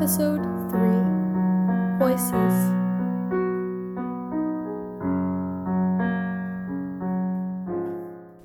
Episode 0.00 0.40
3 0.70 1.98
Voices. 1.98 2.54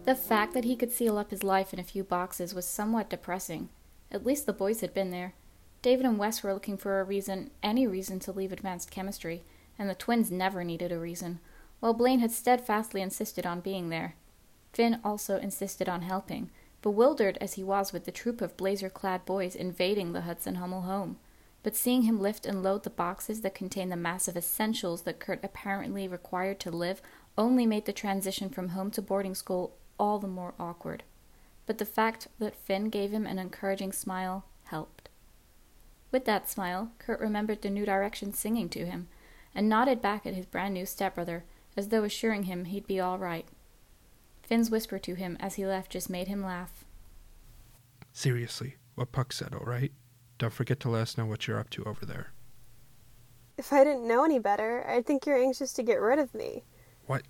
The 0.04 0.16
fact 0.16 0.54
that 0.54 0.66
he 0.66 0.76
could 0.76 0.92
seal 0.92 1.18
up 1.18 1.32
his 1.32 1.46
life 1.46 1.72
in 1.72 1.80
a 1.80 1.84
few 1.86 2.04
boxes 2.04 2.54
was 2.54 2.68
somewhat 2.68 3.10
depressing. 3.10 3.70
At 4.12 4.26
least 4.26 4.46
the 4.46 4.52
boys 4.52 4.82
had 4.82 4.94
been 4.94 5.12
there. 5.12 5.34
David 5.82 6.06
and 6.06 6.20
Wes 6.20 6.44
were 6.44 6.54
looking 6.54 6.76
for 6.76 7.00
a 7.00 7.06
reason, 7.06 7.52
any 7.64 7.88
reason, 7.88 8.20
to 8.20 8.34
leave 8.34 8.52
advanced 8.52 8.92
chemistry, 8.92 9.46
and 9.80 9.90
the 9.90 9.96
twins 9.96 10.30
never 10.30 10.62
needed 10.62 10.92
a 10.92 11.00
reason, 11.00 11.40
while 11.80 11.94
Blaine 11.94 12.20
had 12.20 12.32
steadfastly 12.32 13.02
insisted 13.02 13.46
on 13.46 13.62
being 13.62 13.88
there. 13.88 14.16
Finn 14.74 15.00
also 15.06 15.38
insisted 15.38 15.88
on 15.88 16.02
helping, 16.02 16.52
bewildered 16.82 17.38
as 17.40 17.54
he 17.54 17.64
was 17.64 17.94
with 17.94 18.04
the 18.04 18.12
troop 18.12 18.42
of 18.42 18.58
blazer 18.58 18.90
clad 18.90 19.24
boys 19.24 19.56
invading 19.56 20.12
the 20.12 20.24
Hudson 20.24 20.56
Hummel 20.56 20.82
home. 20.82 21.18
But 21.66 21.76
seeing 21.76 22.04
him 22.04 22.22
lift 22.22 22.46
and 22.46 22.62
load 22.62 22.84
the 22.84 22.92
boxes 22.92 23.42
that 23.42 23.56
contained 23.56 23.92
the 23.92 23.96
massive 23.96 24.38
essentials 24.38 25.02
that 25.02 25.20
Kurt 25.20 25.44
apparently 25.44 26.08
required 26.08 26.60
to 26.60 26.70
live 26.70 27.02
only 27.40 27.66
made 27.66 27.86
the 27.86 27.92
transition 27.92 28.50
from 28.50 28.70
home 28.70 28.92
to 28.92 29.02
boarding 29.02 29.34
school 29.34 29.76
all 29.98 30.20
the 30.20 30.28
more 30.28 30.54
awkward. 30.60 31.02
But 31.66 31.80
the 31.80 31.84
fact 31.84 32.28
that 32.38 32.56
Finn 32.56 32.92
gave 32.92 33.10
him 33.10 33.26
an 33.26 33.40
encouraging 33.40 33.94
smile 33.94 34.46
helped. 34.66 35.10
With 36.12 36.26
that 36.26 36.48
smile, 36.48 36.92
Kurt 37.00 37.20
remembered 37.20 37.64
the 37.64 37.72
New 37.72 37.84
Direction 37.84 38.32
singing 38.32 38.70
to 38.70 38.86
him, 38.86 39.08
and 39.56 39.68
nodded 39.68 40.04
back 40.04 40.28
at 40.28 40.36
his 40.36 40.46
brand 40.46 40.76
new 40.76 40.86
stepbrother, 40.86 41.46
as 41.76 41.88
though 41.88 42.04
assuring 42.04 42.44
him 42.44 42.66
he'd 42.66 42.86
be 42.86 43.00
all 43.00 43.18
right. 43.18 43.48
Finn's 44.44 44.70
whisper 44.70 45.00
to 45.00 45.16
him 45.16 45.36
as 45.40 45.56
he 45.56 45.66
left 45.66 45.94
just 45.94 46.12
made 46.12 46.28
him 46.28 46.44
laugh. 46.44 46.86
Seriously, 48.14 48.76
what 48.94 49.12
Puck 49.12 49.34
said, 49.34 49.56
all 49.56 49.66
right? 49.66 49.92
Don't 50.38 50.54
forget 50.54 50.80
to 50.82 50.90
let 50.90 51.02
us 51.02 51.18
know 51.18 51.26
what 51.26 51.48
you're 51.48 51.60
up 51.60 51.70
to 51.72 51.84
over 51.86 52.06
there. 52.06 52.32
If 53.58 53.72
I 53.72 53.84
didn't 53.84 54.08
know 54.08 54.26
any 54.26 54.40
better, 54.40 54.86
I'd 54.88 55.06
think 55.06 55.26
you're 55.26 55.42
anxious 55.42 55.72
to 55.74 55.84
get 55.84 56.02
rid 56.02 56.20
of 56.20 56.34
me. 56.34 56.64
What? 57.06 57.24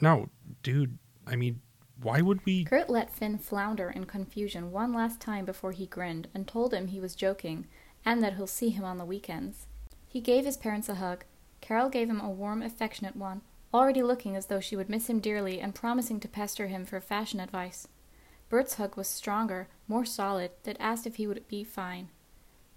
No, 0.00 0.30
dude. 0.62 0.98
I 1.26 1.36
mean, 1.36 1.60
why 2.00 2.20
would 2.20 2.44
we. 2.46 2.64
Kurt 2.64 2.88
let 2.88 3.12
Finn 3.12 3.38
flounder 3.38 3.90
in 3.90 4.04
confusion 4.04 4.70
one 4.70 4.92
last 4.92 5.20
time 5.20 5.44
before 5.44 5.72
he 5.72 5.86
grinned 5.86 6.28
and 6.34 6.46
told 6.46 6.72
him 6.72 6.88
he 6.88 7.00
was 7.00 7.14
joking 7.14 7.66
and 8.04 8.22
that 8.22 8.34
he'll 8.34 8.46
see 8.46 8.70
him 8.70 8.84
on 8.84 8.98
the 8.98 9.04
weekends. 9.04 9.66
He 10.06 10.20
gave 10.20 10.44
his 10.44 10.56
parents 10.56 10.88
a 10.88 10.94
hug. 10.94 11.24
Carol 11.60 11.88
gave 11.88 12.08
him 12.08 12.20
a 12.20 12.30
warm, 12.30 12.62
affectionate 12.62 13.16
one, 13.16 13.42
already 13.74 14.02
looking 14.02 14.36
as 14.36 14.46
though 14.46 14.60
she 14.60 14.76
would 14.76 14.88
miss 14.88 15.10
him 15.10 15.20
dearly 15.20 15.60
and 15.60 15.74
promising 15.74 16.20
to 16.20 16.28
pester 16.28 16.68
him 16.68 16.86
for 16.86 17.00
fashion 17.00 17.40
advice. 17.40 17.88
Burt's 18.48 18.74
hug 18.74 18.96
was 18.96 19.08
stronger, 19.08 19.68
more 19.88 20.04
solid, 20.04 20.52
that 20.62 20.76
asked 20.78 21.06
if 21.06 21.16
he 21.16 21.26
would 21.26 21.48
be 21.48 21.64
fine. 21.64 22.10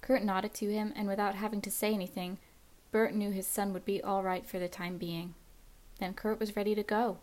Kurt 0.10 0.24
nodded 0.24 0.56
to 0.56 0.72
him, 0.72 0.92
and 0.96 1.08
without 1.08 1.36
having 1.36 1.62
to 1.62 1.70
say 1.70 1.94
anything, 1.94 2.40
Burt 2.92 3.14
knew 3.14 3.30
his 3.30 3.46
son 3.46 3.74
would 3.74 3.86
be 3.86 4.02
all 4.02 4.24
right 4.24 4.44
for 4.44 4.58
the 4.58 4.68
time 4.68 4.98
being. 4.98 5.36
Then 6.00 6.16
Kurt 6.16 6.40
was 6.40 6.56
ready 6.56 6.74
to 6.74 6.82
go. 6.82 7.20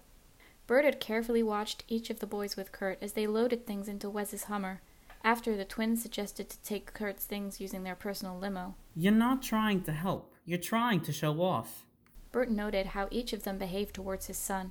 Burt 0.68 0.84
had 0.84 1.00
carefully 1.00 1.42
watched 1.42 1.82
each 1.88 2.10
of 2.10 2.20
the 2.20 2.28
boys 2.28 2.56
with 2.56 2.70
Kurt 2.70 3.02
as 3.02 3.14
they 3.14 3.26
loaded 3.26 3.66
things 3.66 3.88
into 3.88 4.08
Wes's 4.08 4.44
Hummer, 4.44 4.82
after 5.24 5.56
the 5.56 5.64
twins 5.64 6.00
suggested 6.00 6.48
to 6.48 6.62
take 6.62 6.94
Kurt's 6.94 7.24
things 7.24 7.60
using 7.60 7.82
their 7.82 7.96
personal 7.96 8.38
limo. 8.38 8.76
You're 8.94 9.12
not 9.12 9.42
trying 9.42 9.82
to 9.82 9.92
help, 9.92 10.32
you're 10.44 10.56
trying 10.56 11.00
to 11.00 11.12
show 11.12 11.42
off. 11.42 11.86
Burt 12.30 12.52
noted 12.52 12.86
how 12.86 13.08
each 13.10 13.32
of 13.32 13.42
them 13.42 13.58
behaved 13.58 13.96
towards 13.96 14.26
his 14.26 14.38
son. 14.38 14.70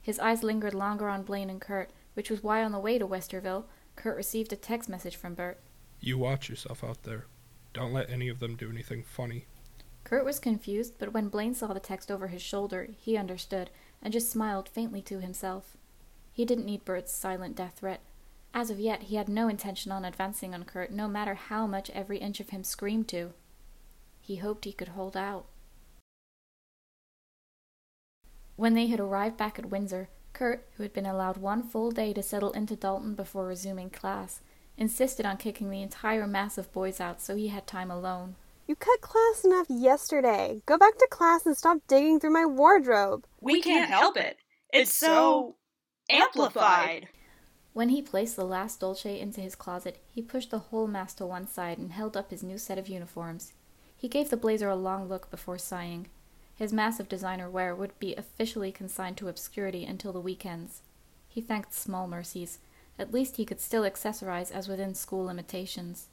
His 0.00 0.18
eyes 0.18 0.42
lingered 0.42 0.72
longer 0.72 1.10
on 1.10 1.24
Blaine 1.24 1.50
and 1.50 1.60
Kurt, 1.60 1.90
which 2.14 2.30
was 2.30 2.42
why 2.42 2.64
on 2.64 2.72
the 2.72 2.78
way 2.78 2.98
to 2.98 3.06
Westerville, 3.06 3.64
Kurt 3.96 4.16
received 4.16 4.50
a 4.50 4.56
text 4.56 4.88
message 4.88 5.16
from 5.16 5.34
Bert. 5.34 5.60
You 6.00 6.16
watch 6.16 6.48
yourself 6.48 6.82
out 6.82 7.02
there. 7.02 7.26
Don't 7.72 7.92
let 7.92 8.10
any 8.10 8.28
of 8.28 8.40
them 8.40 8.56
do 8.56 8.70
anything 8.70 9.02
funny. 9.02 9.46
Kurt 10.04 10.24
was 10.24 10.38
confused, 10.38 10.94
but 10.98 11.12
when 11.12 11.28
Blaine 11.28 11.54
saw 11.54 11.72
the 11.72 11.80
text 11.80 12.10
over 12.10 12.28
his 12.28 12.42
shoulder, 12.42 12.88
he 12.98 13.16
understood 13.16 13.70
and 14.02 14.12
just 14.12 14.30
smiled 14.30 14.68
faintly 14.68 15.02
to 15.02 15.20
himself. 15.20 15.76
He 16.32 16.44
didn't 16.44 16.66
need 16.66 16.84
Burt's 16.84 17.12
silent 17.12 17.54
death 17.56 17.74
threat. 17.78 18.00
As 18.52 18.70
of 18.70 18.80
yet, 18.80 19.04
he 19.04 19.16
had 19.16 19.28
no 19.28 19.46
intention 19.46 19.92
on 19.92 20.04
advancing 20.04 20.54
on 20.54 20.64
Kurt, 20.64 20.90
no 20.90 21.06
matter 21.06 21.34
how 21.34 21.66
much 21.66 21.90
every 21.90 22.18
inch 22.18 22.40
of 22.40 22.50
him 22.50 22.64
screamed 22.64 23.08
to. 23.08 23.32
He 24.20 24.36
hoped 24.36 24.64
he 24.64 24.72
could 24.72 24.88
hold 24.88 25.16
out. 25.16 25.46
When 28.56 28.74
they 28.74 28.88
had 28.88 29.00
arrived 29.00 29.36
back 29.36 29.58
at 29.58 29.70
Windsor, 29.70 30.08
Kurt, 30.32 30.68
who 30.76 30.82
had 30.82 30.92
been 30.92 31.06
allowed 31.06 31.36
one 31.36 31.62
full 31.62 31.90
day 31.90 32.12
to 32.12 32.22
settle 32.22 32.52
into 32.52 32.76
Dalton 32.76 33.14
before 33.14 33.46
resuming 33.46 33.90
class, 33.90 34.40
insisted 34.80 35.26
on 35.26 35.36
kicking 35.36 35.70
the 35.70 35.82
entire 35.82 36.26
mass 36.26 36.58
of 36.58 36.72
boys 36.72 37.00
out 37.00 37.20
so 37.20 37.36
he 37.36 37.48
had 37.48 37.66
time 37.66 37.90
alone. 37.90 38.34
You 38.66 38.74
cut 38.74 39.00
class 39.00 39.44
enough 39.44 39.66
yesterday. 39.68 40.62
Go 40.64 40.78
back 40.78 40.96
to 40.98 41.08
class 41.10 41.44
and 41.44 41.56
stop 41.56 41.78
digging 41.86 42.18
through 42.18 42.32
my 42.32 42.46
wardrobe. 42.46 43.26
We 43.40 43.60
can't 43.60 43.90
help 43.90 44.16
it. 44.16 44.38
It's 44.72 44.94
so 44.96 45.56
amplified. 46.08 47.08
When 47.72 47.90
he 47.90 48.02
placed 48.02 48.36
the 48.36 48.44
last 48.44 48.80
Dolce 48.80 49.20
into 49.20 49.40
his 49.40 49.54
closet, 49.54 50.02
he 50.10 50.22
pushed 50.22 50.50
the 50.50 50.58
whole 50.58 50.86
mass 50.86 51.14
to 51.14 51.26
one 51.26 51.46
side 51.46 51.78
and 51.78 51.92
held 51.92 52.16
up 52.16 52.30
his 52.30 52.42
new 52.42 52.58
set 52.58 52.78
of 52.78 52.88
uniforms. 52.88 53.52
He 53.96 54.08
gave 54.08 54.30
the 54.30 54.36
blazer 54.36 54.68
a 54.68 54.76
long 54.76 55.08
look 55.08 55.30
before 55.30 55.58
sighing. 55.58 56.08
His 56.54 56.72
massive 56.72 57.08
designer 57.08 57.50
wear 57.50 57.74
would 57.74 57.98
be 57.98 58.14
officially 58.14 58.72
consigned 58.72 59.16
to 59.18 59.28
obscurity 59.28 59.84
until 59.84 60.12
the 60.12 60.20
weekends. 60.20 60.82
He 61.28 61.40
thanked 61.40 61.74
small 61.74 62.08
mercies. 62.08 62.58
At 63.00 63.14
least 63.14 63.36
he 63.36 63.46
could 63.46 63.60
still 63.60 63.84
accessorize 63.84 64.52
as 64.52 64.68
within 64.68 64.94
school 64.94 65.24
limitations. 65.24 66.08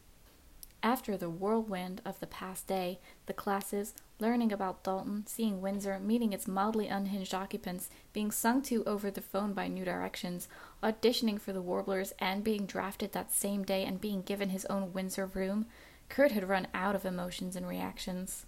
After 0.82 1.18
the 1.18 1.30
whirlwind 1.30 2.02
of 2.06 2.22
the 2.22 2.28
past 2.28 2.66
day, 2.66 3.02
the 3.26 3.34
classes, 3.34 3.94
learning 4.20 4.54
about 4.54 4.84
Dalton, 4.84 5.28
seeing 5.28 5.60
Windsor, 5.60 6.00
meeting 6.00 6.32
its 6.32 6.48
mildly 6.48 6.88
unhinged 6.88 7.34
occupants, 7.34 7.90
being 8.14 8.32
sung 8.32 8.62
to 8.64 8.86
over 8.86 9.12
the 9.12 9.22
phone 9.22 9.52
by 9.52 9.68
New 9.68 9.84
Directions, 9.84 10.48
auditioning 10.82 11.42
for 11.42 11.52
the 11.52 11.62
Warblers, 11.62 12.14
and 12.20 12.42
being 12.42 12.66
drafted 12.66 13.12
that 13.12 13.34
same 13.34 13.66
day 13.66 13.84
and 13.84 14.00
being 14.00 14.22
given 14.22 14.52
his 14.52 14.64
own 14.68 14.94
Windsor 14.94 15.26
room, 15.26 15.66
Kurt 16.08 16.32
had 16.32 16.48
run 16.48 16.68
out 16.74 16.96
of 16.96 17.06
emotions 17.06 17.58
and 17.58 17.68
reactions. 17.68 18.46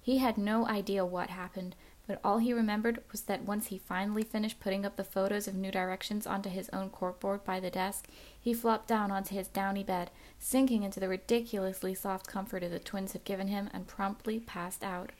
He 0.00 0.18
had 0.18 0.38
no 0.38 0.68
idea 0.68 1.04
what 1.04 1.30
happened, 1.30 1.74
but 2.10 2.18
all 2.24 2.38
he 2.38 2.52
remembered 2.52 3.00
was 3.12 3.20
that 3.20 3.44
once 3.44 3.68
he 3.68 3.78
finally 3.78 4.24
finished 4.24 4.58
putting 4.58 4.84
up 4.84 4.96
the 4.96 5.04
photos 5.04 5.46
of 5.46 5.54
New 5.54 5.70
Directions 5.70 6.26
onto 6.26 6.50
his 6.50 6.68
own 6.72 6.90
corkboard 6.90 7.44
by 7.44 7.60
the 7.60 7.70
desk, 7.70 8.08
he 8.40 8.52
flopped 8.52 8.88
down 8.88 9.12
onto 9.12 9.36
his 9.36 9.46
downy 9.46 9.84
bed, 9.84 10.10
sinking 10.36 10.82
into 10.82 10.98
the 10.98 11.06
ridiculously 11.06 11.94
soft 11.94 12.26
comforter 12.26 12.68
the 12.68 12.80
twins 12.80 13.12
had 13.12 13.22
given 13.22 13.46
him, 13.46 13.70
and 13.72 13.86
promptly 13.86 14.40
passed 14.40 14.82
out. 14.82 15.12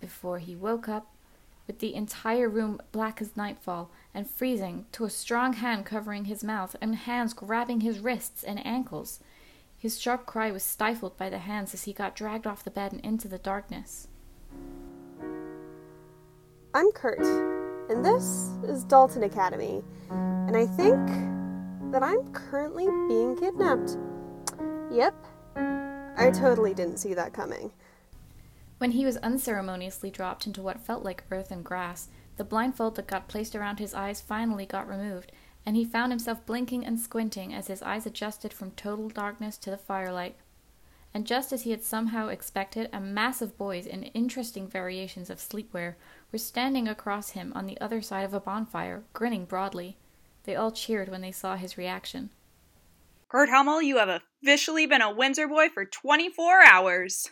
Before 0.00 0.38
he 0.38 0.54
woke 0.54 0.86
up, 0.86 1.14
with 1.66 1.78
the 1.78 1.94
entire 1.94 2.50
room 2.50 2.78
black 2.92 3.22
as 3.22 3.38
nightfall 3.38 3.90
and 4.12 4.28
freezing, 4.28 4.84
to 4.92 5.06
a 5.06 5.10
strong 5.10 5.54
hand 5.54 5.86
covering 5.86 6.26
his 6.26 6.44
mouth 6.44 6.76
and 6.82 6.94
hands 6.94 7.32
grabbing 7.32 7.80
his 7.80 8.00
wrists 8.00 8.44
and 8.44 8.60
ankles. 8.66 9.18
His 9.78 9.98
sharp 9.98 10.26
cry 10.26 10.50
was 10.50 10.62
stifled 10.62 11.16
by 11.16 11.30
the 11.30 11.38
hands 11.38 11.72
as 11.72 11.84
he 11.84 11.94
got 11.94 12.14
dragged 12.14 12.46
off 12.46 12.62
the 12.62 12.70
bed 12.70 12.92
and 12.92 13.00
into 13.00 13.28
the 13.28 13.38
darkness. 13.38 14.08
I'm 16.76 16.90
Kurt, 16.90 17.20
and 17.88 18.04
this 18.04 18.50
is 18.64 18.82
Dalton 18.82 19.22
Academy, 19.22 19.84
and 20.10 20.56
I 20.56 20.66
think 20.66 21.06
that 21.92 22.02
I'm 22.02 22.32
currently 22.32 22.86
being 23.06 23.36
kidnapped. 23.36 23.96
Yep, 24.90 25.14
I 25.54 26.32
totally 26.34 26.74
didn't 26.74 26.96
see 26.96 27.14
that 27.14 27.32
coming. 27.32 27.70
When 28.78 28.90
he 28.90 29.04
was 29.04 29.18
unceremoniously 29.18 30.10
dropped 30.10 30.48
into 30.48 30.62
what 30.62 30.80
felt 30.80 31.04
like 31.04 31.22
earth 31.30 31.52
and 31.52 31.64
grass, 31.64 32.08
the 32.38 32.44
blindfold 32.44 32.96
that 32.96 33.06
got 33.06 33.28
placed 33.28 33.54
around 33.54 33.78
his 33.78 33.94
eyes 33.94 34.20
finally 34.20 34.66
got 34.66 34.88
removed, 34.88 35.30
and 35.64 35.76
he 35.76 35.84
found 35.84 36.10
himself 36.10 36.44
blinking 36.44 36.84
and 36.84 36.98
squinting 36.98 37.54
as 37.54 37.68
his 37.68 37.82
eyes 37.82 38.04
adjusted 38.04 38.52
from 38.52 38.72
total 38.72 39.08
darkness 39.08 39.56
to 39.58 39.70
the 39.70 39.78
firelight. 39.78 40.34
And 41.14 41.28
just 41.28 41.52
as 41.52 41.62
he 41.62 41.70
had 41.70 41.84
somehow 41.84 42.26
expected, 42.26 42.90
a 42.92 42.98
mass 43.00 43.40
of 43.40 43.56
boys 43.56 43.86
in 43.86 44.02
interesting 44.02 44.66
variations 44.66 45.30
of 45.30 45.38
sleepwear 45.38 45.94
were 46.32 46.38
standing 46.38 46.88
across 46.88 47.30
him 47.30 47.52
on 47.54 47.66
the 47.66 47.80
other 47.80 48.02
side 48.02 48.24
of 48.24 48.34
a 48.34 48.40
bonfire, 48.40 49.04
grinning 49.12 49.44
broadly. 49.44 49.96
They 50.42 50.56
all 50.56 50.72
cheered 50.72 51.08
when 51.08 51.20
they 51.20 51.30
saw 51.30 51.54
his 51.54 51.78
reaction. 51.78 52.30
Kurt 53.28 53.48
Hummel, 53.48 53.80
you 53.80 53.98
have 53.98 54.22
officially 54.42 54.86
been 54.86 55.02
a 55.02 55.10
Windsor 55.10 55.46
boy 55.46 55.68
for 55.68 55.84
24 55.84 56.64
hours. 56.64 57.28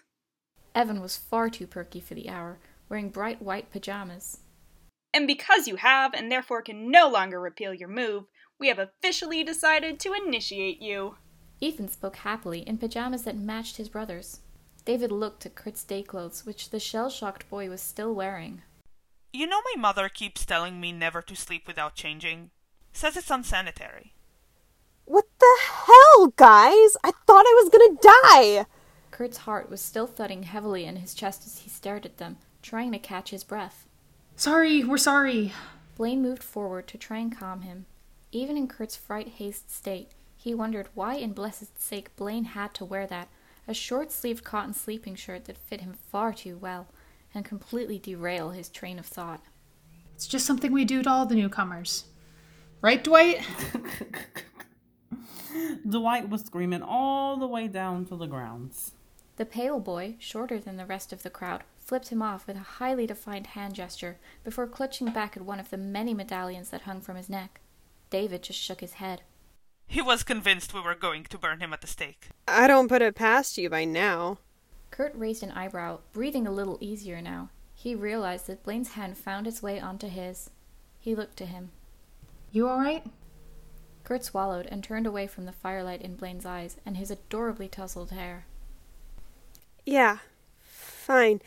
Evan 0.76 1.00
was 1.00 1.16
far 1.16 1.50
too 1.50 1.66
perky 1.66 2.00
for 2.00 2.14
the 2.14 2.28
hour, 2.28 2.60
wearing 2.88 3.10
bright 3.10 3.42
white 3.42 3.70
pajamas. 3.70 4.38
And 5.12 5.26
because 5.26 5.68
you 5.68 5.76
have, 5.76 6.14
and 6.14 6.30
therefore 6.30 6.62
can 6.62 6.90
no 6.90 7.08
longer 7.08 7.40
repeal 7.40 7.74
your 7.74 7.88
move, 7.88 8.24
we 8.58 8.68
have 8.68 8.78
officially 8.78 9.42
decided 9.44 9.98
to 10.00 10.14
initiate 10.14 10.80
you. 10.80 11.16
Ethan 11.62 11.88
spoke 11.88 12.16
happily 12.16 12.62
in 12.62 12.76
pajamas 12.76 13.22
that 13.22 13.36
matched 13.36 13.76
his 13.76 13.88
brother's. 13.88 14.40
David 14.84 15.12
looked 15.12 15.46
at 15.46 15.54
Kurt's 15.54 15.84
day 15.84 16.02
clothes, 16.02 16.44
which 16.44 16.70
the 16.70 16.80
shell 16.80 17.08
shocked 17.08 17.48
boy 17.48 17.70
was 17.70 17.80
still 17.80 18.12
wearing. 18.12 18.62
You 19.32 19.46
know 19.46 19.60
my 19.72 19.80
mother 19.80 20.08
keeps 20.08 20.44
telling 20.44 20.80
me 20.80 20.90
never 20.90 21.22
to 21.22 21.36
sleep 21.36 21.68
without 21.68 21.94
changing. 21.94 22.50
Says 22.92 23.16
it's 23.16 23.30
unsanitary. 23.30 24.12
What 25.04 25.26
the 25.38 25.56
hell, 25.62 26.34
guys? 26.34 26.96
I 27.04 27.12
thought 27.26 27.46
I 27.46 27.62
was 27.62 27.70
gonna 27.70 27.96
die! 28.02 28.66
Kurt's 29.12 29.38
heart 29.38 29.70
was 29.70 29.80
still 29.80 30.08
thudding 30.08 30.42
heavily 30.42 30.84
in 30.84 30.96
his 30.96 31.14
chest 31.14 31.46
as 31.46 31.60
he 31.60 31.70
stared 31.70 32.04
at 32.04 32.18
them, 32.18 32.38
trying 32.60 32.90
to 32.90 32.98
catch 32.98 33.30
his 33.30 33.44
breath. 33.44 33.86
Sorry, 34.34 34.82
we're 34.82 34.98
sorry. 34.98 35.52
Blaine 35.96 36.22
moved 36.22 36.42
forward 36.42 36.88
to 36.88 36.98
try 36.98 37.18
and 37.18 37.36
calm 37.36 37.60
him. 37.60 37.86
Even 38.32 38.56
in 38.56 38.66
Kurt's 38.66 38.96
fright 38.96 39.28
hazed 39.28 39.70
state, 39.70 40.10
he 40.42 40.56
wondered 40.56 40.88
why 40.94 41.14
in 41.14 41.32
blessed 41.32 41.80
sake 41.80 42.16
Blaine 42.16 42.46
had 42.46 42.74
to 42.74 42.84
wear 42.84 43.06
that, 43.06 43.28
a 43.68 43.72
short 43.72 44.10
sleeved 44.10 44.42
cotton 44.42 44.74
sleeping 44.74 45.14
shirt 45.14 45.44
that 45.44 45.56
fit 45.56 45.82
him 45.82 45.92
far 45.92 46.32
too 46.32 46.56
well, 46.56 46.88
and 47.32 47.44
completely 47.44 47.96
derail 47.96 48.50
his 48.50 48.68
train 48.68 48.98
of 48.98 49.06
thought. 49.06 49.40
It's 50.16 50.26
just 50.26 50.44
something 50.44 50.72
we 50.72 50.84
do 50.84 51.00
to 51.00 51.08
all 51.08 51.26
the 51.26 51.36
newcomers. 51.36 52.06
Right, 52.80 53.04
Dwight? 53.04 53.46
Dwight 55.88 56.28
was 56.28 56.42
screaming 56.42 56.82
all 56.82 57.36
the 57.36 57.46
way 57.46 57.68
down 57.68 58.04
to 58.06 58.16
the 58.16 58.26
grounds. 58.26 58.92
The 59.36 59.46
pale 59.46 59.78
boy, 59.78 60.16
shorter 60.18 60.58
than 60.58 60.76
the 60.76 60.86
rest 60.86 61.12
of 61.12 61.22
the 61.22 61.30
crowd, 61.30 61.62
flipped 61.78 62.08
him 62.08 62.20
off 62.20 62.48
with 62.48 62.56
a 62.56 62.78
highly 62.80 63.06
defined 63.06 63.48
hand 63.48 63.74
gesture 63.74 64.18
before 64.42 64.66
clutching 64.66 65.10
back 65.12 65.36
at 65.36 65.44
one 65.44 65.60
of 65.60 65.70
the 65.70 65.76
many 65.76 66.14
medallions 66.14 66.70
that 66.70 66.82
hung 66.82 67.00
from 67.00 67.14
his 67.14 67.28
neck. 67.28 67.60
David 68.10 68.42
just 68.42 68.58
shook 68.58 68.80
his 68.80 68.94
head. 68.94 69.22
He 69.92 70.00
was 70.00 70.22
convinced 70.22 70.72
we 70.72 70.80
were 70.80 70.94
going 70.94 71.24
to 71.24 71.36
burn 71.36 71.60
him 71.60 71.74
at 71.74 71.82
the 71.82 71.86
stake. 71.86 72.30
I 72.48 72.66
don't 72.66 72.88
put 72.88 73.02
it 73.02 73.14
past 73.14 73.58
you 73.58 73.68
by 73.68 73.84
now. 73.84 74.38
Kurt 74.90 75.14
raised 75.14 75.42
an 75.42 75.50
eyebrow, 75.50 75.98
breathing 76.14 76.46
a 76.46 76.50
little 76.50 76.78
easier 76.80 77.20
now. 77.20 77.50
He 77.74 77.94
realized 77.94 78.46
that 78.46 78.62
Blaine's 78.62 78.92
hand 78.92 79.18
found 79.18 79.46
its 79.46 79.62
way 79.62 79.78
onto 79.78 80.08
his. 80.08 80.48
He 80.98 81.14
looked 81.14 81.36
to 81.36 81.44
him. 81.44 81.72
You 82.52 82.70
alright? 82.70 83.04
Kurt 84.02 84.24
swallowed 84.24 84.64
and 84.64 84.82
turned 84.82 85.06
away 85.06 85.26
from 85.26 85.44
the 85.44 85.52
firelight 85.52 86.00
in 86.00 86.16
Blaine's 86.16 86.46
eyes 86.46 86.78
and 86.86 86.96
his 86.96 87.10
adorably 87.10 87.68
tousled 87.68 88.12
hair. 88.12 88.46
Yeah, 89.84 90.20
fine. 90.62 91.42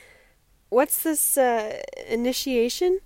What's 0.70 1.02
this, 1.02 1.36
uh, 1.36 1.82
initiation? 2.08 3.00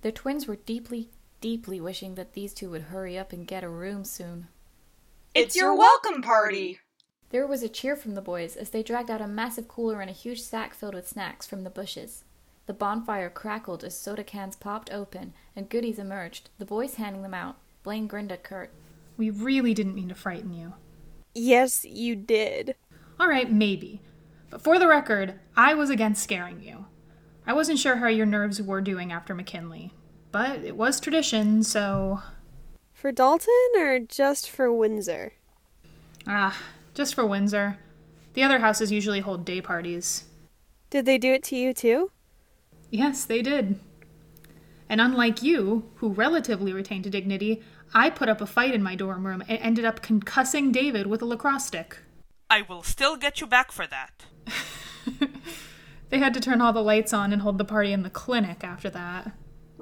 The 0.00 0.10
twins 0.10 0.48
were 0.48 0.56
deeply, 0.56 1.10
deeply 1.42 1.80
wishing 1.80 2.14
that 2.14 2.32
these 2.32 2.54
two 2.54 2.70
would 2.70 2.82
hurry 2.82 3.18
up 3.18 3.32
and 3.32 3.46
get 3.46 3.64
a 3.64 3.68
room 3.68 4.04
soon. 4.04 4.46
It's 5.34 5.56
your 5.56 5.76
welcome 5.76 6.22
party! 6.22 6.78
There 7.30 7.46
was 7.46 7.62
a 7.62 7.68
cheer 7.68 7.96
from 7.96 8.14
the 8.14 8.22
boys 8.22 8.56
as 8.56 8.70
they 8.70 8.82
dragged 8.82 9.10
out 9.10 9.20
a 9.20 9.26
massive 9.26 9.66
cooler 9.66 10.00
and 10.00 10.08
a 10.08 10.14
huge 10.14 10.40
sack 10.40 10.72
filled 10.72 10.94
with 10.94 11.08
snacks 11.08 11.46
from 11.46 11.64
the 11.64 11.70
bushes. 11.70 12.24
The 12.66 12.72
bonfire 12.72 13.28
crackled 13.28 13.82
as 13.82 13.98
soda 13.98 14.22
cans 14.22 14.54
popped 14.54 14.92
open 14.92 15.34
and 15.56 15.68
goodies 15.68 15.98
emerged, 15.98 16.48
the 16.58 16.64
boys 16.64 16.94
handing 16.94 17.22
them 17.22 17.34
out. 17.34 17.56
Blaine 17.82 18.06
grinned 18.06 18.30
at 18.30 18.44
Kurt. 18.44 18.70
We 19.16 19.30
really 19.30 19.74
didn't 19.74 19.96
mean 19.96 20.10
to 20.10 20.14
frighten 20.14 20.54
you. 20.54 20.74
Yes, 21.34 21.84
you 21.84 22.14
did. 22.14 22.76
Alright, 23.20 23.50
maybe. 23.50 24.00
But 24.48 24.62
for 24.62 24.78
the 24.78 24.86
record, 24.86 25.40
I 25.56 25.74
was 25.74 25.90
against 25.90 26.22
scaring 26.22 26.62
you. 26.62 26.86
I 27.46 27.52
wasn't 27.52 27.80
sure 27.80 27.96
how 27.96 28.06
your 28.06 28.26
nerves 28.26 28.62
were 28.62 28.80
doing 28.80 29.10
after 29.10 29.34
McKinley. 29.34 29.92
But 30.32 30.64
it 30.64 30.76
was 30.76 30.98
tradition, 30.98 31.62
so. 31.62 32.22
For 32.94 33.12
Dalton 33.12 33.72
or 33.76 33.98
just 33.98 34.48
for 34.48 34.72
Windsor? 34.72 35.34
Ah, 36.26 36.58
just 36.94 37.14
for 37.14 37.26
Windsor. 37.26 37.78
The 38.32 38.42
other 38.42 38.60
houses 38.60 38.90
usually 38.90 39.20
hold 39.20 39.44
day 39.44 39.60
parties. 39.60 40.24
Did 40.88 41.04
they 41.04 41.18
do 41.18 41.34
it 41.34 41.42
to 41.44 41.56
you 41.56 41.74
too? 41.74 42.10
Yes, 42.90 43.24
they 43.26 43.42
did. 43.42 43.78
And 44.88 45.00
unlike 45.00 45.42
you, 45.42 45.90
who 45.96 46.08
relatively 46.08 46.72
retained 46.72 47.10
dignity, 47.10 47.62
I 47.94 48.08
put 48.08 48.28
up 48.28 48.40
a 48.40 48.46
fight 48.46 48.74
in 48.74 48.82
my 48.82 48.94
dorm 48.94 49.26
room 49.26 49.42
and 49.48 49.58
ended 49.58 49.84
up 49.84 50.02
concussing 50.02 50.72
David 50.72 51.06
with 51.06 51.20
a 51.20 51.26
lacrosse 51.26 51.66
stick. 51.66 51.98
I 52.48 52.62
will 52.62 52.82
still 52.82 53.16
get 53.16 53.40
you 53.40 53.46
back 53.46 53.70
for 53.70 53.86
that. 53.86 54.24
they 56.10 56.18
had 56.18 56.34
to 56.34 56.40
turn 56.40 56.60
all 56.62 56.72
the 56.72 56.82
lights 56.82 57.12
on 57.12 57.32
and 57.32 57.42
hold 57.42 57.58
the 57.58 57.64
party 57.64 57.92
in 57.92 58.02
the 58.02 58.10
clinic 58.10 58.64
after 58.64 58.88
that. 58.90 59.32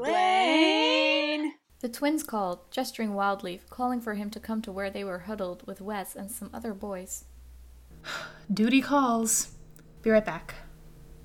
Blaine! 0.01 1.53
The 1.81 1.89
twins 1.91 2.23
called, 2.23 2.71
gesturing 2.71 3.13
wildly, 3.13 3.61
calling 3.69 4.01
for 4.01 4.15
him 4.15 4.31
to 4.31 4.41
come 4.41 4.63
to 4.63 4.73
where 4.73 4.89
they 4.89 5.05
were 5.05 5.21
huddled 5.21 5.67
with 5.67 5.83
Wes 5.83 6.17
and 6.17 6.31
some 6.31 6.49
other 6.55 6.73
boys. 6.73 7.25
Duty 8.53 8.81
calls. 8.81 9.53
Be 10.01 10.09
right 10.09 10.25
back. 10.25 10.55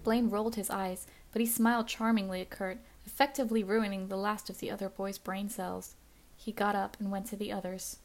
Blaine 0.04 0.30
rolled 0.30 0.56
his 0.56 0.70
eyes, 0.70 1.08
but 1.32 1.40
he 1.40 1.46
smiled 1.46 1.88
charmingly 1.88 2.42
at 2.42 2.50
Kurt, 2.50 2.80
effectively 3.06 3.64
ruining 3.64 4.10
the 4.10 4.18
last 4.18 4.50
of 4.50 4.60
the 4.60 4.70
other 4.70 4.90
boy's 4.90 5.18
brain 5.18 5.48
cells. 5.48 5.96
He 6.36 6.52
got 6.52 6.76
up 6.76 6.98
and 7.00 7.10
went 7.10 7.28
to 7.28 7.38
the 7.38 7.54
others. 7.54 8.00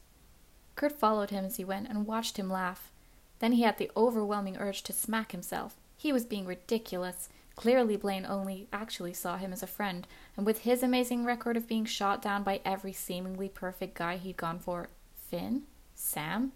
Kurt 0.75 0.93
followed 0.93 1.31
him 1.31 1.43
as 1.43 1.57
he 1.57 1.65
went 1.65 1.89
and 1.89 2.07
watched 2.07 2.37
him 2.37 2.49
laugh. 2.49 2.93
Then 3.39 3.51
he 3.51 3.63
had 3.63 3.77
the 3.77 3.91
overwhelming 3.97 4.55
urge 4.55 4.83
to 4.83 4.93
smack 4.93 5.33
himself. 5.33 5.75
He 5.97 6.13
was 6.13 6.25
being 6.25 6.45
ridiculous. 6.45 7.27
Clearly, 7.55 7.95
Blaine 7.95 8.25
only 8.25 8.67
actually 8.71 9.13
saw 9.13 9.37
him 9.37 9.53
as 9.53 9.61
a 9.61 9.67
friend, 9.67 10.07
and 10.35 10.45
with 10.45 10.59
his 10.59 10.81
amazing 10.81 11.25
record 11.25 11.57
of 11.57 11.67
being 11.67 11.85
shot 11.85 12.21
down 12.21 12.43
by 12.43 12.61
every 12.65 12.93
seemingly 12.93 13.49
perfect 13.49 13.95
guy 13.95 14.17
he'd 14.17 14.37
gone 14.37 14.59
for 14.59 14.89
Finn? 15.13 15.63
Sam? 15.93 16.53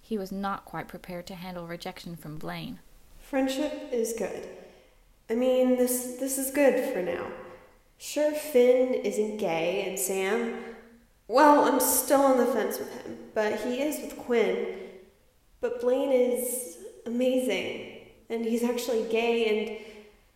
He 0.00 0.16
was 0.16 0.32
not 0.32 0.64
quite 0.64 0.88
prepared 0.88 1.26
to 1.28 1.34
handle 1.34 1.66
rejection 1.66 2.16
from 2.16 2.36
Blaine. 2.36 2.80
Friendship 3.20 3.90
is 3.92 4.14
good. 4.14 4.48
I 5.28 5.34
mean, 5.34 5.76
this 5.76 6.16
this 6.18 6.38
is 6.38 6.50
good 6.50 6.92
for 6.92 7.02
now. 7.02 7.26
Sure, 7.98 8.32
Finn 8.32 8.94
isn't 8.94 9.36
gay, 9.36 9.84
and 9.86 9.98
Sam. 9.98 10.54
Well, 11.28 11.64
I'm 11.64 11.78
still 11.78 12.22
on 12.22 12.38
the 12.38 12.46
fence 12.46 12.78
with 12.78 12.92
him, 13.02 13.18
but 13.34 13.60
he 13.60 13.82
is 13.82 14.00
with 14.00 14.16
Quinn. 14.16 14.66
But 15.60 15.80
Blaine 15.80 16.10
is 16.10 16.78
amazing, 17.06 18.08
and 18.28 18.44
he's 18.44 18.64
actually 18.64 19.04
gay, 19.10 19.46
and 19.48 19.89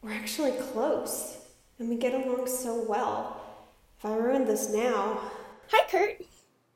we're 0.05 0.13
actually 0.13 0.53
close, 0.53 1.39
and 1.79 1.89
we 1.89 1.97
get 1.97 2.13
along 2.13 2.47
so 2.47 2.85
well. 2.87 3.41
If 3.99 4.05
I 4.05 4.15
ruin 4.15 4.45
this 4.45 4.71
now. 4.71 5.19
Hi, 5.69 5.89
Kurt. 5.91 6.21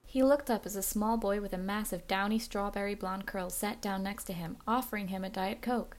He 0.06 0.22
looked 0.22 0.48
up 0.48 0.64
as 0.64 0.76
a 0.76 0.82
small 0.82 1.19
boy 1.19 1.42
with 1.42 1.52
a 1.52 1.58
mass 1.58 1.92
of 1.92 2.08
downy 2.08 2.38
strawberry 2.38 2.94
blonde 2.94 3.26
curls 3.26 3.54
sat 3.54 3.82
down 3.82 4.02
next 4.02 4.25
to 4.25 4.32
him, 4.32 4.56
offering 4.66 5.08
him 5.08 5.25
a 5.25 5.28
Diet 5.28 5.60
Coke. 5.60 5.98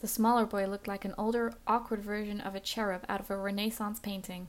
The 0.00 0.08
smaller 0.08 0.44
boy 0.44 0.66
looked 0.66 0.88
like 0.88 1.04
an 1.04 1.14
older, 1.16 1.54
awkward 1.68 2.02
version 2.02 2.40
of 2.40 2.56
a 2.56 2.60
cherub 2.60 3.04
out 3.08 3.20
of 3.20 3.30
a 3.30 3.36
Renaissance 3.36 4.00
painting. 4.00 4.48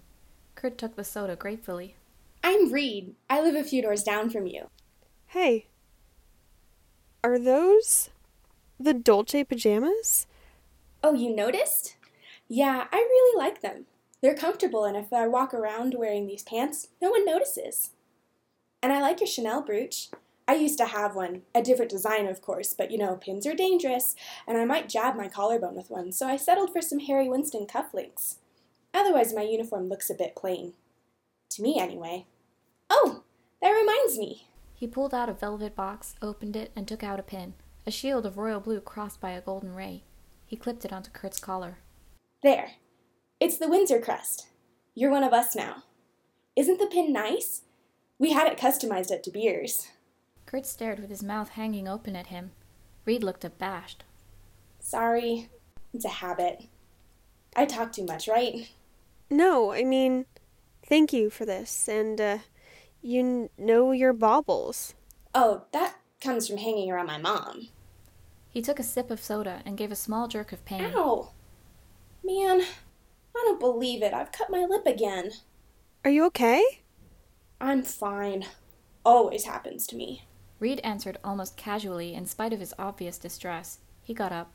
Kurt 0.56 0.80
took 0.80 0.96
the 0.96 1.04
soda 1.04 1.36
gratefully. 1.36 1.96
I'm 2.44 2.72
Reed. 2.72 3.14
I 3.30 3.42
live 3.42 3.54
a 3.54 3.64
few 3.64 3.84
doors 3.84 4.02
down 4.02 4.32
from 4.32 4.48
you. 4.48 4.70
Hey. 5.28 5.68
Are 7.24 7.38
those 7.38 8.10
the 8.80 8.96
Dolce 8.96 9.44
pajamas? 9.44 10.26
Oh, 11.04 11.14
you 11.14 11.36
noticed? 11.36 11.97
Yeah, 12.48 12.86
I 12.92 12.98
really 12.98 13.38
like 13.38 13.62
them. 13.62 13.86
They're 14.22 14.36
comfortable, 14.36 14.86
and 14.86 14.98
if 14.98 15.14
I 15.14 15.28
walk 15.28 15.54
around 15.54 15.96
wearing 15.98 16.28
these 16.28 16.44
pants, 16.44 16.88
no 17.02 17.12
one 17.12 17.26
notices. 17.26 17.92
And 18.82 18.92
I 18.94 19.02
like 19.02 19.20
your 19.20 19.28
Chanel 19.28 19.62
brooch. 19.62 20.10
I 20.48 20.56
used 20.56 20.78
to 20.78 20.86
have 20.86 21.16
one, 21.16 21.42
a 21.54 21.62
different 21.62 21.92
design, 21.92 22.26
of 22.28 22.42
course, 22.42 22.74
but 22.74 22.90
you 22.90 22.98
know, 22.98 23.18
pins 23.18 23.46
are 23.46 23.54
dangerous, 23.54 24.16
and 24.48 24.58
I 24.58 24.66
might 24.66 24.88
jab 24.88 25.16
my 25.16 25.28
collarbone 25.28 25.76
with 25.76 25.90
one, 25.90 26.12
so 26.14 26.26
I 26.26 26.38
settled 26.38 26.72
for 26.72 26.82
some 26.82 27.00
Harry 27.00 27.28
Winston 27.28 27.68
cufflinks. 27.68 28.36
Otherwise, 28.94 29.34
my 29.34 29.42
uniform 29.42 29.90
looks 29.90 30.10
a 30.10 30.16
bit 30.16 30.36
plain. 30.36 30.74
To 31.52 31.62
me, 31.62 31.80
anyway. 31.80 32.26
Oh, 32.90 33.24
that 33.62 33.72
reminds 33.72 34.18
me. 34.18 34.48
He 34.74 34.88
pulled 34.88 35.14
out 35.14 35.30
a 35.30 35.34
velvet 35.34 35.76
box, 35.76 36.16
opened 36.22 36.56
it, 36.56 36.72
and 36.76 36.88
took 36.88 37.04
out 37.04 37.20
a 37.20 37.24
pin, 37.24 37.54
a 37.86 37.92
shield 37.92 38.26
of 38.26 38.38
royal 38.38 38.62
blue 38.62 38.80
crossed 38.80 39.20
by 39.20 39.32
a 39.32 39.42
golden 39.42 39.76
ray. 39.76 40.04
He 40.46 40.56
clipped 40.56 40.86
it 40.86 40.94
onto 40.94 41.12
Kurt's 41.12 41.40
collar. 41.40 41.80
There. 42.44 42.72
It's 43.40 43.58
the 43.58 43.68
Windsor 43.70 44.00
crest. 44.00 44.48
You're 44.96 45.12
one 45.12 45.24
of 45.24 45.34
us 45.34 45.56
now. 45.56 45.84
Isn't 46.56 46.80
the 46.80 46.88
pin 46.88 47.12
nice? 47.14 47.64
We 48.20 48.32
had 48.34 48.52
it 48.52 48.58
customized 48.58 49.12
at 49.12 49.24
De 49.24 49.32
Beers. 49.32 49.88
Kurt 50.46 50.66
stared 50.66 51.00
with 51.00 51.10
his 51.10 51.24
mouth 51.24 51.50
hanging 51.50 51.88
open 51.88 52.16
at 52.16 52.28
him. 52.28 52.52
Reed 53.06 53.24
looked 53.24 53.46
abashed. 53.46 54.04
Sorry. 54.80 55.50
It's 55.94 56.06
a 56.06 56.10
habit. 56.10 56.64
I 57.56 57.66
talk 57.66 57.92
too 57.92 58.06
much, 58.06 58.28
right? 58.28 58.70
No, 59.30 59.72
I 59.74 59.84
mean, 59.84 60.26
thank 60.86 61.12
you 61.12 61.30
for 61.30 61.46
this, 61.46 61.88
and, 61.88 62.20
uh, 62.22 62.38
you 63.02 63.20
n- 63.20 63.50
know 63.58 63.92
your 63.92 64.14
baubles. 64.14 64.94
Oh, 65.36 65.64
that 65.74 65.96
comes 66.22 66.48
from 66.48 66.58
hanging 66.58 66.90
around 66.92 67.08
my 67.08 67.18
mom. 67.18 67.70
He 68.50 68.62
took 68.62 68.80
a 68.80 68.84
sip 68.84 69.12
of 69.12 69.22
soda 69.22 69.62
and 69.66 69.78
gave 69.78 69.92
a 69.92 69.96
small 69.96 70.28
jerk 70.28 70.52
of 70.52 70.64
pain. 70.66 70.92
Ow! 70.96 71.32
Man, 72.24 72.62
I 72.62 73.44
don't 73.46 73.60
believe 73.60 74.02
it. 74.04 74.14
I've 74.14 74.32
cut 74.32 74.50
my 74.50 74.66
lip 74.70 74.86
again. 74.86 75.32
Are 76.04 76.12
you 76.12 76.26
okay? 76.26 76.82
I'm 77.62 77.84
fine. 77.84 78.46
Always 79.06 79.46
happens 79.46 79.88
to 79.88 79.96
me. 79.96 80.24
Reed 80.60 80.80
answered 80.84 81.18
almost 81.24 81.56
casually 81.58 82.14
in 82.14 82.26
spite 82.26 82.54
of 82.54 82.60
his 82.60 82.74
obvious 82.80 83.18
distress. 83.18 83.80
He 84.02 84.14
got 84.14 84.32
up, 84.32 84.52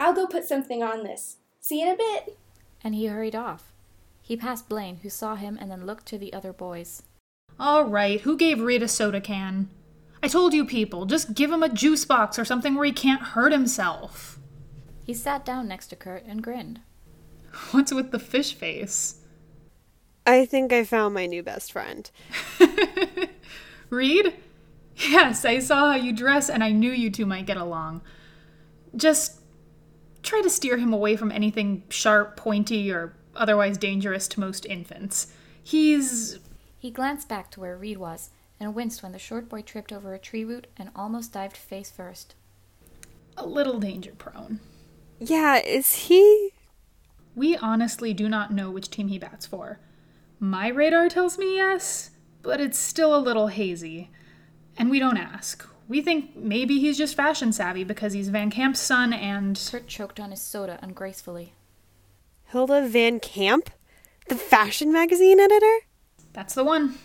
I'll 0.00 0.12
go 0.12 0.26
put 0.26 0.44
something 0.44 0.82
on 0.82 1.02
this. 1.02 1.38
See 1.60 1.80
you 1.80 1.86
in 1.88 1.92
a 1.94 1.96
bit. 1.96 2.38
and 2.84 2.94
he 2.94 3.06
hurried 3.06 3.34
off. 3.34 3.72
He 4.22 4.36
passed 4.36 4.68
Blaine, 4.68 4.98
who 4.98 5.08
saw 5.10 5.34
him 5.34 5.58
and 5.60 5.70
then 5.70 5.86
looked 5.86 6.06
to 6.06 6.18
the 6.18 6.32
other 6.32 6.52
boys. 6.52 7.02
All 7.58 7.84
right, 7.84 8.20
who 8.20 8.36
gave 8.36 8.60
Reed 8.60 8.82
a 8.82 8.88
soda 8.88 9.20
can? 9.20 9.68
I 10.22 10.28
told 10.28 10.54
you 10.54 10.64
people, 10.64 11.06
just 11.06 11.34
give 11.34 11.50
him 11.50 11.62
a 11.62 11.68
juice 11.68 12.04
box 12.04 12.38
or 12.38 12.44
something 12.44 12.74
where 12.76 12.84
he 12.84 12.92
can't 12.92 13.22
hurt 13.22 13.50
himself. 13.52 14.37
He 15.08 15.14
sat 15.14 15.42
down 15.42 15.66
next 15.68 15.86
to 15.86 15.96
Kurt 15.96 16.26
and 16.26 16.42
grinned. 16.42 16.82
What's 17.70 17.94
with 17.94 18.10
the 18.10 18.18
fish 18.18 18.52
face? 18.52 19.22
I 20.26 20.44
think 20.44 20.70
I 20.70 20.84
found 20.84 21.14
my 21.14 21.24
new 21.24 21.42
best 21.42 21.72
friend. 21.72 22.10
Reed? 23.88 24.34
Yes, 24.96 25.46
I 25.46 25.60
saw 25.60 25.92
how 25.92 25.96
you 25.96 26.12
dress 26.12 26.50
and 26.50 26.62
I 26.62 26.72
knew 26.72 26.92
you 26.92 27.08
two 27.10 27.24
might 27.24 27.46
get 27.46 27.56
along. 27.56 28.02
Just 28.94 29.40
try 30.22 30.42
to 30.42 30.50
steer 30.50 30.76
him 30.76 30.92
away 30.92 31.16
from 31.16 31.32
anything 31.32 31.84
sharp, 31.88 32.36
pointy, 32.36 32.92
or 32.92 33.14
otherwise 33.34 33.78
dangerous 33.78 34.28
to 34.28 34.40
most 34.40 34.66
infants. 34.66 35.28
He's. 35.64 36.38
He 36.78 36.90
glanced 36.90 37.30
back 37.30 37.50
to 37.52 37.60
where 37.60 37.78
Reed 37.78 37.96
was 37.96 38.28
and 38.60 38.74
winced 38.74 39.02
when 39.02 39.12
the 39.12 39.18
short 39.18 39.48
boy 39.48 39.62
tripped 39.62 39.90
over 39.90 40.12
a 40.12 40.18
tree 40.18 40.44
root 40.44 40.66
and 40.76 40.90
almost 40.94 41.32
dived 41.32 41.56
face 41.56 41.90
first. 41.90 42.34
a 43.38 43.46
little 43.46 43.78
danger 43.80 44.12
prone. 44.18 44.60
Yeah, 45.20 45.58
is 45.58 45.94
he? 45.94 46.52
We 47.34 47.56
honestly 47.56 48.12
do 48.12 48.28
not 48.28 48.52
know 48.52 48.70
which 48.70 48.90
team 48.90 49.08
he 49.08 49.18
bats 49.18 49.46
for. 49.46 49.78
My 50.40 50.68
radar 50.68 51.08
tells 51.08 51.38
me 51.38 51.56
yes, 51.56 52.10
but 52.42 52.60
it's 52.60 52.78
still 52.78 53.14
a 53.14 53.18
little 53.18 53.48
hazy. 53.48 54.10
And 54.76 54.90
we 54.90 54.98
don't 54.98 55.16
ask. 55.16 55.66
We 55.88 56.02
think 56.02 56.36
maybe 56.36 56.78
he's 56.78 56.98
just 56.98 57.16
fashion 57.16 57.52
savvy 57.52 57.82
because 57.82 58.12
he's 58.12 58.28
Van 58.28 58.50
Kamp's 58.50 58.80
son 58.80 59.12
and. 59.12 59.60
Kurt 59.70 59.86
choked 59.86 60.20
on 60.20 60.30
his 60.30 60.40
soda 60.40 60.78
ungracefully. 60.82 61.54
Hilda 62.44 62.86
Van 62.86 63.20
Camp? 63.20 63.70
The 64.28 64.36
fashion 64.36 64.92
magazine 64.92 65.40
editor? 65.40 65.78
That's 66.32 66.54
the 66.54 66.64
one. 66.64 66.98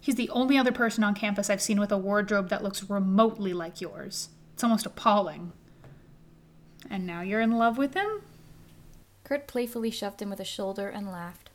He's 0.00 0.14
the 0.14 0.30
only 0.30 0.56
other 0.56 0.72
person 0.72 1.04
on 1.04 1.14
campus 1.14 1.50
I've 1.50 1.62
seen 1.62 1.78
with 1.78 1.92
a 1.92 1.98
wardrobe 1.98 2.48
that 2.48 2.62
looks 2.62 2.88
remotely 2.88 3.52
like 3.52 3.80
yours. 3.80 4.30
It's 4.54 4.64
almost 4.64 4.86
appalling. 4.86 5.52
And 6.90 7.06
now 7.06 7.20
you're 7.22 7.40
in 7.40 7.52
love 7.52 7.78
with 7.78 7.94
him? 7.94 8.22
Kurt 9.24 9.46
playfully 9.46 9.90
shoved 9.90 10.20
him 10.20 10.30
with 10.30 10.40
a 10.40 10.44
shoulder 10.44 10.88
and 10.88 11.10
laughed. 11.10 11.50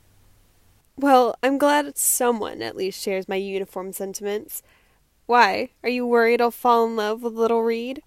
Well, 0.96 1.36
I'm 1.44 1.58
glad 1.58 1.98
someone 1.98 2.62
at 2.62 2.76
least 2.76 3.02
shares 3.02 3.28
my 3.28 3.36
uniform 3.36 3.94
sentiments. 3.94 4.64
Why? 5.28 5.70
Are 5.84 5.90
you 5.90 6.08
worried 6.08 6.42
I'll 6.42 6.52
fall 6.52 6.88
in 6.88 6.96
love 6.96 7.22
with 7.22 7.34
little 7.34 7.62
Reed? 7.62 8.02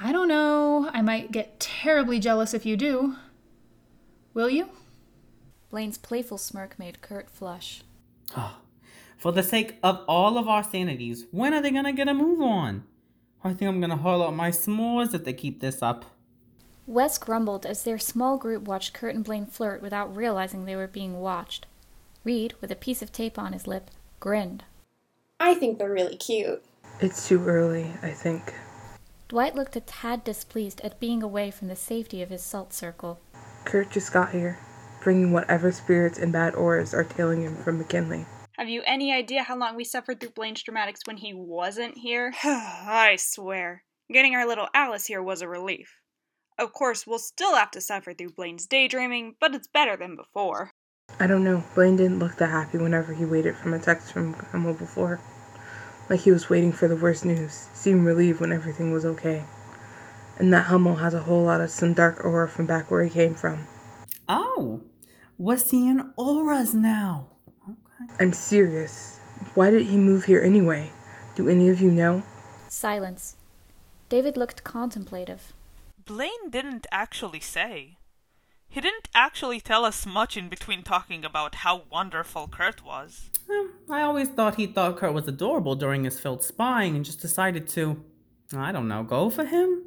I 0.00 0.12
don't 0.12 0.28
know. 0.28 0.88
I 0.92 1.02
might 1.02 1.32
get 1.32 1.58
terribly 1.58 2.20
jealous 2.20 2.54
if 2.54 2.64
you 2.64 2.76
do. 2.76 3.16
Will 4.32 4.48
you? 4.48 4.68
Blaine's 5.70 5.98
playful 5.98 6.38
smirk 6.38 6.78
made 6.78 7.00
Kurt 7.00 7.30
flush. 7.30 7.82
Ah, 8.36 8.60
for 9.16 9.32
the 9.32 9.42
sake 9.42 9.76
of 9.82 10.04
all 10.06 10.38
of 10.38 10.48
our 10.48 10.62
sanities, 10.62 11.26
when 11.30 11.52
are 11.52 11.60
they 11.60 11.70
gonna 11.70 11.92
get 11.92 12.08
a 12.08 12.14
move 12.14 12.40
on? 12.40 12.84
I 13.42 13.54
think 13.54 13.68
I'm 13.68 13.80
gonna 13.80 13.96
haul 13.96 14.22
out 14.22 14.34
my 14.34 14.50
s'mores 14.50 15.14
if 15.14 15.24
they 15.24 15.32
keep 15.32 15.60
this 15.60 15.82
up. 15.82 16.04
Wes 16.86 17.18
grumbled 17.18 17.64
as 17.64 17.84
their 17.84 17.98
small 17.98 18.36
group 18.36 18.64
watched 18.64 18.92
Kurt 18.92 19.14
and 19.14 19.24
Blaine 19.24 19.46
flirt 19.46 19.80
without 19.80 20.14
realizing 20.14 20.64
they 20.64 20.76
were 20.76 20.86
being 20.86 21.20
watched. 21.20 21.66
Reed, 22.24 22.54
with 22.60 22.70
a 22.70 22.76
piece 22.76 23.00
of 23.00 23.12
tape 23.12 23.38
on 23.38 23.52
his 23.52 23.66
lip, 23.66 23.90
grinned. 24.18 24.64
I 25.38 25.54
think 25.54 25.78
they're 25.78 25.90
really 25.90 26.16
cute. 26.16 26.62
It's 27.00 27.28
too 27.28 27.42
early, 27.46 27.92
I 28.02 28.10
think. 28.10 28.52
Dwight 29.28 29.54
looked 29.54 29.76
a 29.76 29.80
tad 29.80 30.24
displeased 30.24 30.80
at 30.82 31.00
being 31.00 31.22
away 31.22 31.50
from 31.50 31.68
the 31.68 31.76
safety 31.76 32.20
of 32.20 32.28
his 32.28 32.42
salt 32.42 32.74
circle. 32.74 33.20
Kurt 33.64 33.90
just 33.90 34.12
got 34.12 34.32
here, 34.32 34.58
bringing 35.02 35.32
whatever 35.32 35.72
spirits 35.72 36.18
and 36.18 36.32
bad 36.32 36.54
auras 36.54 36.92
are 36.92 37.04
tailing 37.04 37.42
him 37.42 37.56
from 37.56 37.78
McKinley. 37.78 38.26
Have 38.60 38.68
you 38.68 38.82
any 38.84 39.10
idea 39.10 39.42
how 39.42 39.56
long 39.56 39.74
we 39.74 39.84
suffered 39.84 40.20
through 40.20 40.32
Blaine's 40.36 40.62
dramatics 40.62 41.00
when 41.06 41.16
he 41.16 41.32
wasn't 41.32 41.96
here? 41.96 42.34
I 42.44 43.16
swear. 43.18 43.84
Getting 44.12 44.34
our 44.34 44.46
little 44.46 44.68
Alice 44.74 45.06
here 45.06 45.22
was 45.22 45.40
a 45.40 45.48
relief. 45.48 45.96
Of 46.58 46.74
course, 46.74 47.06
we'll 47.06 47.20
still 47.20 47.56
have 47.56 47.70
to 47.70 47.80
suffer 47.80 48.12
through 48.12 48.34
Blaine's 48.36 48.66
daydreaming, 48.66 49.36
but 49.40 49.54
it's 49.54 49.66
better 49.66 49.96
than 49.96 50.14
before. 50.14 50.72
I 51.18 51.26
don't 51.26 51.42
know. 51.42 51.64
Blaine 51.74 51.96
didn't 51.96 52.18
look 52.18 52.36
that 52.36 52.50
happy 52.50 52.76
whenever 52.76 53.14
he 53.14 53.24
waited 53.24 53.56
for 53.56 53.74
a 53.74 53.78
text 53.78 54.12
from 54.12 54.34
Hummel 54.34 54.74
before. 54.74 55.22
Like 56.10 56.20
he 56.20 56.30
was 56.30 56.50
waiting 56.50 56.72
for 56.72 56.86
the 56.86 56.96
worst 56.96 57.24
news. 57.24 57.70
Seemed 57.72 58.04
relieved 58.04 58.40
when 58.40 58.52
everything 58.52 58.92
was 58.92 59.06
okay. 59.06 59.42
And 60.36 60.52
that 60.52 60.66
Hummel 60.66 60.96
has 60.96 61.14
a 61.14 61.22
whole 61.22 61.44
lot 61.44 61.62
of 61.62 61.70
some 61.70 61.94
dark 61.94 62.22
aura 62.22 62.46
from 62.46 62.66
back 62.66 62.90
where 62.90 63.04
he 63.04 63.08
came 63.08 63.34
from. 63.34 63.66
Oh, 64.28 64.82
we're 65.38 65.56
seeing 65.56 66.12
auras 66.18 66.74
now. 66.74 67.29
I'm 68.18 68.32
serious. 68.32 69.18
Why 69.54 69.70
did 69.70 69.86
he 69.86 69.96
move 69.96 70.24
here 70.24 70.42
anyway? 70.42 70.90
Do 71.34 71.48
any 71.48 71.68
of 71.68 71.80
you 71.80 71.90
know? 71.90 72.22
Silence. 72.68 73.36
David 74.08 74.36
looked 74.36 74.64
contemplative. 74.64 75.52
Blaine 76.04 76.50
didn't 76.50 76.86
actually 76.90 77.40
say. 77.40 77.96
He 78.68 78.80
didn't 78.80 79.08
actually 79.14 79.60
tell 79.60 79.84
us 79.84 80.06
much 80.06 80.36
in 80.36 80.48
between 80.48 80.82
talking 80.82 81.24
about 81.24 81.56
how 81.56 81.82
wonderful 81.90 82.48
Kurt 82.48 82.84
was. 82.84 83.30
I 83.90 84.02
always 84.02 84.28
thought 84.28 84.54
he 84.54 84.66
thought 84.66 84.96
Kurt 84.96 85.12
was 85.12 85.26
adorable 85.26 85.74
during 85.74 86.04
his 86.04 86.20
failed 86.20 86.44
spying 86.44 86.94
and 86.94 87.04
just 87.04 87.20
decided 87.20 87.66
to, 87.68 88.02
I 88.54 88.70
don't 88.70 88.88
know, 88.88 89.02
go 89.02 89.28
for 89.28 89.44
him? 89.44 89.84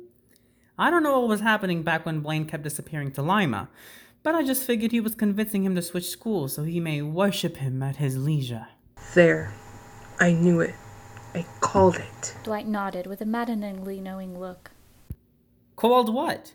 I 0.78 0.90
don't 0.90 1.04
know 1.04 1.20
what 1.20 1.30
was 1.30 1.42
happening 1.42 1.84
back 1.84 2.06
when 2.06 2.20
Blaine 2.20 2.46
kept 2.46 2.64
disappearing 2.64 3.12
to 3.14 3.22
Lima, 3.22 3.70
but 4.24 4.34
I 4.34 4.44
just 4.44 4.64
figured 4.64 4.92
he 4.92 5.02
was 5.02 5.16
convincing 5.16 5.66
him 5.66 5.76
to 5.76 5.82
switch 5.82 6.10
schools 6.10 6.54
so 6.54 6.64
he 6.64 6.80
may 6.80 7.02
worship 7.02 7.58
him 7.58 7.84
at 7.84 7.98
his 7.98 8.18
leisure. 8.18 8.68
There. 9.14 9.54
I 10.20 10.32
knew 10.32 10.62
it. 10.62 10.76
I 11.36 11.46
called 11.60 11.98
it. 11.98 12.36
Dwight 12.44 12.68
nodded 12.68 13.06
with 13.06 13.20
a 13.22 13.26
maddeningly 13.26 14.00
knowing 14.00 14.40
look. 14.40 14.72
Called 15.76 16.14
what? 16.14 16.54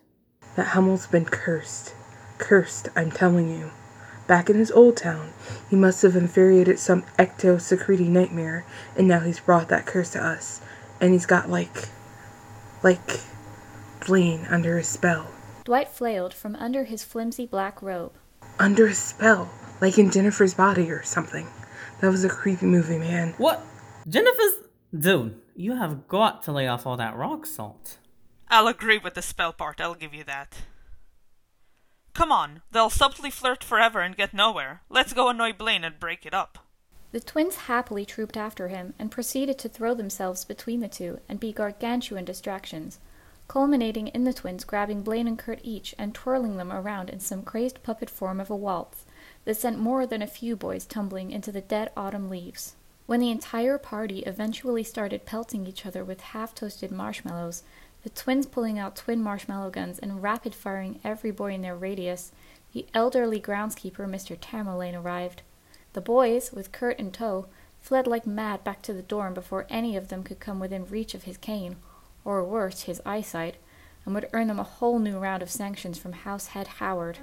That 0.56 0.68
Hummel's 0.68 1.06
been 1.06 1.25
cursed. 1.25 1.94
Cursed, 2.38 2.88
I'm 2.96 3.10
telling 3.10 3.48
you. 3.48 3.70
Back 4.26 4.48
in 4.48 4.56
his 4.56 4.70
old 4.70 4.96
town, 4.96 5.32
he 5.68 5.76
must 5.76 6.02
have 6.02 6.14
infuriated 6.14 6.78
some 6.78 7.02
ecto 7.18 7.60
secreting 7.60 8.12
nightmare, 8.12 8.64
and 8.96 9.08
now 9.08 9.20
he's 9.20 9.40
brought 9.40 9.68
that 9.68 9.87
curse 9.87 10.10
to 10.10 10.25
us. 10.25 10.60
And 11.00 11.12
he's 11.12 11.26
got 11.26 11.50
like. 11.50 11.88
like. 12.82 13.20
Blaine 14.06 14.46
under 14.48 14.78
his 14.78 14.88
spell. 14.88 15.26
Dwight 15.68 15.88
flailed 15.88 16.32
from 16.32 16.56
under 16.56 16.84
his 16.84 17.04
flimsy 17.04 17.44
black 17.44 17.82
robe. 17.82 18.14
Under 18.58 18.87
a 18.87 18.94
spell. 18.94 19.50
Like 19.82 19.98
in 19.98 20.10
Jennifer's 20.10 20.54
body 20.54 20.90
or 20.90 21.02
something. 21.02 21.46
That 22.00 22.10
was 22.10 22.25
a 22.25 22.30
creepy 22.30 22.64
movie, 22.64 22.96
man. 22.96 23.34
What? 23.37 23.60
Jennifer's. 24.08 24.62
Dude, 24.98 25.38
you 25.54 25.76
have 25.76 26.08
got 26.08 26.42
to 26.44 26.52
lay 26.52 26.66
off 26.66 26.87
all 26.87 26.96
that 26.96 27.14
rock 27.14 27.44
salt. 27.44 27.98
I'll 28.48 28.66
agree 28.66 28.96
with 28.96 29.12
the 29.12 29.20
spell 29.20 29.52
part, 29.52 29.78
I'll 29.78 29.94
give 29.94 30.14
you 30.14 30.25
that. 30.25 30.62
Come 32.14 32.32
on, 32.32 32.62
they'll 32.72 32.88
subtly 32.88 33.30
flirt 33.30 33.62
forever 33.62 34.00
and 34.00 34.16
get 34.16 34.32
nowhere. 34.32 34.80
Let's 34.88 35.12
go 35.12 35.28
annoy 35.28 35.52
Blaine 35.52 35.84
and 35.84 36.00
break 36.00 36.25
it 36.25 36.32
up. 36.32 36.60
The 37.12 37.20
twins 37.20 37.56
happily 37.56 38.06
trooped 38.06 38.38
after 38.38 38.68
him 38.68 38.94
and 38.98 39.10
proceeded 39.10 39.58
to 39.58 39.68
throw 39.68 39.92
themselves 39.92 40.46
between 40.46 40.80
the 40.80 40.88
two 40.88 41.20
and 41.28 41.38
be 41.38 41.52
gargantuan 41.52 42.25
distractions, 42.25 43.00
culminating 43.48 44.08
in 44.08 44.24
the 44.24 44.32
twins 44.32 44.62
grabbing 44.62 45.02
Blaine 45.02 45.26
and 45.26 45.38
Kurt 45.38 45.60
each 45.62 45.94
and 45.98 46.14
twirling 46.14 46.58
them 46.58 46.70
around 46.70 47.08
in 47.08 47.18
some 47.18 47.42
crazed 47.42 47.82
puppet 47.82 48.10
form 48.10 48.40
of 48.40 48.50
a 48.50 48.56
waltz 48.56 49.06
that 49.46 49.56
sent 49.56 49.78
more 49.78 50.06
than 50.06 50.20
a 50.20 50.26
few 50.26 50.54
boys 50.54 50.84
tumbling 50.84 51.30
into 51.30 51.50
the 51.50 51.62
dead 51.62 51.90
autumn 51.96 52.28
leaves. 52.28 52.76
When 53.06 53.20
the 53.20 53.30
entire 53.30 53.78
party 53.78 54.18
eventually 54.20 54.84
started 54.84 55.24
pelting 55.24 55.66
each 55.66 55.86
other 55.86 56.04
with 56.04 56.20
half 56.20 56.54
toasted 56.54 56.90
marshmallows, 56.90 57.62
the 58.02 58.10
twins 58.10 58.44
pulling 58.44 58.78
out 58.78 58.96
twin 58.96 59.22
marshmallow 59.22 59.70
guns 59.70 59.98
and 59.98 60.22
rapid 60.22 60.54
firing 60.54 61.00
every 61.02 61.30
boy 61.30 61.54
in 61.54 61.62
their 61.62 61.74
radius, 61.74 62.32
the 62.74 62.86
elderly 62.92 63.40
groundskeeper, 63.40 64.06
Mr. 64.06 64.36
Tamerlane, 64.36 65.02
arrived. 65.02 65.40
The 65.94 66.02
boys, 66.02 66.52
with 66.52 66.70
Kurt 66.70 66.98
in 66.98 67.10
tow, 67.10 67.46
fled 67.80 68.06
like 68.06 68.26
mad 68.26 68.62
back 68.62 68.82
to 68.82 68.92
the 68.92 69.00
dorm 69.00 69.32
before 69.32 69.66
any 69.70 69.96
of 69.96 70.08
them 70.08 70.22
could 70.22 70.38
come 70.38 70.60
within 70.60 70.84
reach 70.84 71.14
of 71.14 71.22
his 71.22 71.38
cane, 71.38 71.76
or 72.25 72.44
worse, 72.44 72.82
his 72.82 73.00
eyesight, 73.04 73.56
and 74.04 74.14
would 74.14 74.28
earn 74.32 74.48
them 74.48 74.58
a 74.58 74.64
whole 74.64 74.98
new 74.98 75.18
round 75.18 75.42
of 75.42 75.50
sanctions 75.50 75.98
from 75.98 76.12
House 76.12 76.48
Head 76.48 76.66
Howard. 76.66 77.18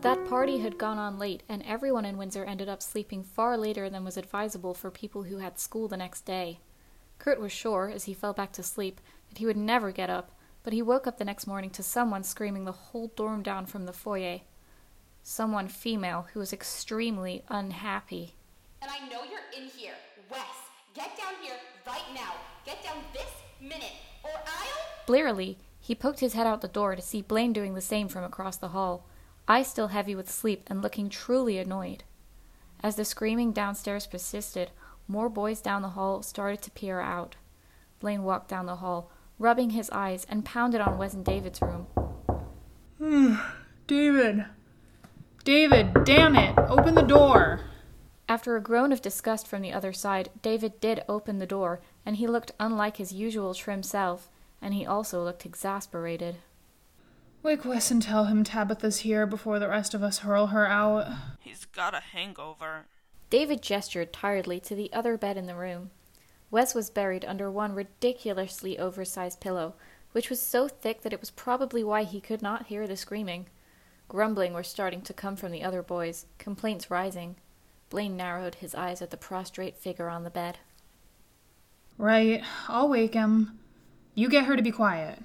That 0.00 0.26
party 0.26 0.58
had 0.60 0.78
gone 0.78 0.96
on 0.96 1.18
late, 1.18 1.42
and 1.48 1.62
everyone 1.64 2.04
in 2.04 2.16
Windsor 2.16 2.44
ended 2.44 2.68
up 2.68 2.82
sleeping 2.82 3.22
far 3.22 3.58
later 3.58 3.90
than 3.90 4.04
was 4.04 4.16
advisable 4.16 4.72
for 4.72 4.90
people 4.90 5.24
who 5.24 5.38
had 5.38 5.58
school 5.58 5.88
the 5.88 5.96
next 5.96 6.22
day. 6.22 6.60
Kurt 7.18 7.40
was 7.40 7.52
sure, 7.52 7.90
as 7.92 8.04
he 8.04 8.14
fell 8.14 8.32
back 8.32 8.52
to 8.52 8.62
sleep, 8.62 9.00
that 9.28 9.38
he 9.38 9.44
would 9.44 9.56
never 9.56 9.90
get 9.92 10.08
up, 10.08 10.30
but 10.62 10.72
he 10.72 10.80
woke 10.80 11.06
up 11.06 11.18
the 11.18 11.24
next 11.24 11.46
morning 11.46 11.70
to 11.70 11.82
someone 11.82 12.22
screaming 12.22 12.64
the 12.64 12.72
whole 12.72 13.12
dorm 13.16 13.42
down 13.42 13.66
from 13.66 13.86
the 13.86 13.92
foyer. 13.92 14.40
Someone 15.30 15.68
female 15.68 16.26
who 16.32 16.40
was 16.40 16.54
extremely 16.54 17.44
unhappy. 17.50 18.32
And 18.80 18.90
I 18.90 19.06
know 19.10 19.24
you're 19.24 19.44
in 19.54 19.68
here. 19.68 19.92
Wes, 20.30 20.40
get 20.94 21.18
down 21.18 21.34
here 21.42 21.52
right 21.86 22.02
now. 22.14 22.32
Get 22.64 22.82
down 22.82 22.96
this 23.12 23.28
minute, 23.60 23.92
or 24.24 24.30
I'll. 24.30 25.04
Blearily, 25.06 25.58
He 25.80 25.94
poked 25.94 26.20
his 26.20 26.32
head 26.32 26.46
out 26.46 26.62
the 26.62 26.66
door 26.66 26.96
to 26.96 27.02
see 27.02 27.20
Blaine 27.20 27.52
doing 27.52 27.74
the 27.74 27.82
same 27.82 28.08
from 28.08 28.24
across 28.24 28.56
the 28.56 28.68
hall, 28.68 29.04
eyes 29.46 29.66
still 29.68 29.88
heavy 29.88 30.14
with 30.14 30.30
sleep 30.30 30.64
and 30.66 30.80
looking 30.80 31.10
truly 31.10 31.58
annoyed. 31.58 32.04
As 32.82 32.96
the 32.96 33.04
screaming 33.04 33.52
downstairs 33.52 34.06
persisted, 34.06 34.70
more 35.06 35.28
boys 35.28 35.60
down 35.60 35.82
the 35.82 35.90
hall 35.90 36.22
started 36.22 36.62
to 36.62 36.70
peer 36.70 37.00
out. 37.00 37.36
Blaine 38.00 38.22
walked 38.22 38.48
down 38.48 38.64
the 38.64 38.76
hall, 38.76 39.10
rubbing 39.38 39.70
his 39.70 39.90
eyes, 39.90 40.26
and 40.30 40.46
pounded 40.46 40.80
on 40.80 40.96
Wes 40.96 41.12
and 41.12 41.22
David's 41.22 41.60
room. 41.60 41.86
David. 43.86 44.46
David, 45.44 46.04
damn 46.04 46.36
it. 46.36 46.56
Open 46.68 46.94
the 46.94 47.02
door. 47.02 47.60
After 48.28 48.56
a 48.56 48.60
groan 48.60 48.92
of 48.92 49.00
disgust 49.00 49.46
from 49.46 49.62
the 49.62 49.72
other 49.72 49.92
side, 49.92 50.28
David 50.42 50.80
did 50.80 51.02
open 51.08 51.38
the 51.38 51.46
door, 51.46 51.80
and 52.04 52.16
he 52.16 52.26
looked 52.26 52.52
unlike 52.60 52.98
his 52.98 53.12
usual 53.12 53.54
trim 53.54 53.82
self, 53.82 54.30
and 54.60 54.74
he 54.74 54.84
also 54.84 55.24
looked 55.24 55.46
exasperated. 55.46 56.36
Wake 57.42 57.64
Wes 57.64 57.90
and 57.90 58.02
tell 58.02 58.24
him 58.24 58.44
Tabitha's 58.44 58.98
here 58.98 59.24
before 59.24 59.58
the 59.58 59.68
rest 59.68 59.94
of 59.94 60.02
us 60.02 60.18
hurl 60.18 60.48
her 60.48 60.66
out. 60.66 61.06
He's 61.40 61.64
got 61.64 61.94
a 61.94 62.00
hangover. 62.00 62.86
David 63.30 63.62
gestured 63.62 64.12
tiredly 64.12 64.60
to 64.60 64.74
the 64.74 64.92
other 64.92 65.16
bed 65.16 65.36
in 65.36 65.46
the 65.46 65.54
room. 65.54 65.90
Wes 66.50 66.74
was 66.74 66.90
buried 66.90 67.24
under 67.24 67.50
one 67.50 67.74
ridiculously 67.74 68.78
oversized 68.78 69.40
pillow, 69.40 69.74
which 70.12 70.28
was 70.28 70.40
so 70.40 70.66
thick 70.66 71.02
that 71.02 71.12
it 71.12 71.20
was 71.20 71.30
probably 71.30 71.84
why 71.84 72.02
he 72.04 72.20
could 72.20 72.42
not 72.42 72.66
hear 72.66 72.86
the 72.86 72.96
screaming. 72.96 73.46
Grumbling 74.08 74.54
were 74.54 74.62
starting 74.62 75.02
to 75.02 75.12
come 75.12 75.36
from 75.36 75.52
the 75.52 75.62
other 75.62 75.82
boys, 75.82 76.24
complaints 76.38 76.90
rising. 76.90 77.36
Blaine 77.90 78.16
narrowed 78.16 78.56
his 78.56 78.74
eyes 78.74 79.02
at 79.02 79.10
the 79.10 79.16
prostrate 79.16 79.76
figure 79.76 80.08
on 80.08 80.24
the 80.24 80.30
bed. 80.30 80.58
Right, 81.98 82.42
I'll 82.68 82.88
wake 82.88 83.14
him. 83.14 83.58
You 84.14 84.28
get 84.28 84.44
her 84.44 84.56
to 84.56 84.62
be 84.62 84.70
quiet. 84.70 85.20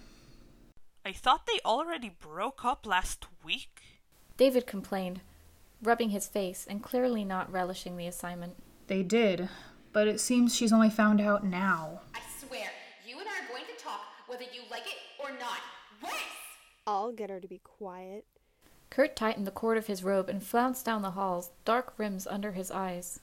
I 1.06 1.14
thought 1.14 1.46
they 1.46 1.60
already 1.66 2.10
broke 2.10 2.66
up 2.66 2.86
last 2.86 3.26
week. 3.44 3.82
David 4.38 4.68
complained, 4.68 5.22
rubbing 5.82 6.10
his 6.10 6.28
face 6.28 6.66
and 6.70 6.84
clearly 6.84 7.24
not 7.24 7.52
relishing 7.52 7.96
the 7.96 8.08
assignment. 8.08 8.56
They 8.88 9.04
did, 9.04 9.50
but 9.94 10.08
it 10.08 10.20
seems 10.20 10.56
she's 10.56 10.74
only 10.74 10.90
found 10.90 11.22
out 11.22 11.46
now. 11.46 12.02
I 12.14 12.20
swear, 12.40 12.70
you 13.06 13.20
and 13.20 13.28
I 13.30 13.46
are 13.46 13.48
going 13.50 13.66
to 13.66 13.84
talk 13.84 14.02
whether 14.28 14.44
you 14.44 14.62
like 14.72 14.88
it 14.88 14.98
or 15.20 15.30
not. 15.32 15.60
Wes! 16.02 16.14
I'll 16.88 17.12
get 17.12 17.30
her 17.30 17.40
to 17.40 17.48
be 17.48 17.60
quiet. 17.60 18.26
Kurt 18.94 19.16
tightened 19.16 19.48
the 19.48 19.52
cord 19.52 19.80
of 19.80 19.88
his 19.88 20.04
robe 20.04 20.30
and 20.30 20.44
flounced 20.44 20.86
down 20.86 21.02
the 21.02 21.10
halls, 21.12 21.50
dark 21.66 21.96
rims 21.98 22.28
under 22.28 22.52
his 22.52 22.70
eyes. 22.70 23.20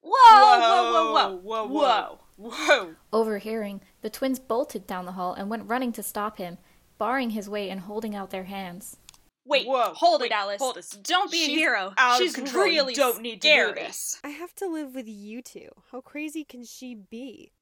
Whoa, 0.00 0.10
whoa, 0.10 0.92
whoa, 0.92 1.12
whoa, 1.12 1.36
whoa, 1.36 1.66
whoa, 1.68 2.18
whoa. 2.36 2.94
Overhearing, 3.12 3.80
the 4.00 4.10
twins 4.10 4.40
bolted 4.40 4.88
down 4.88 5.04
the 5.04 5.12
hall 5.12 5.32
and 5.32 5.48
went 5.48 5.68
running 5.68 5.92
to 5.92 6.02
stop 6.02 6.38
him, 6.38 6.58
barring 6.98 7.30
his 7.30 7.48
way 7.48 7.70
and 7.70 7.82
holding 7.82 8.16
out 8.16 8.30
their 8.30 8.42
hands. 8.42 8.96
Wait, 9.44 9.68
Whoa, 9.68 9.92
hold 9.94 10.20
wait, 10.20 10.32
it, 10.32 10.34
Alice. 10.34 10.60
hold 10.60 10.78
it. 10.78 10.96
Don't 11.04 11.30
be 11.30 11.46
She's 11.46 11.58
a 11.58 11.60
hero. 11.60 11.94
out 11.96 12.16
of 12.16 12.18
She's 12.18 12.34
control. 12.34 12.66
You 12.66 12.72
really 12.80 12.94
don't 12.94 13.22
need 13.22 13.40
to 13.42 13.48
do 13.48 13.72
this. 13.72 14.18
I 14.24 14.30
have 14.30 14.52
to 14.56 14.66
live 14.66 14.96
with 14.96 15.06
you 15.06 15.42
two. 15.42 15.68
How 15.92 16.00
crazy 16.00 16.42
can 16.42 16.64
she 16.64 16.96
be? 16.96 17.52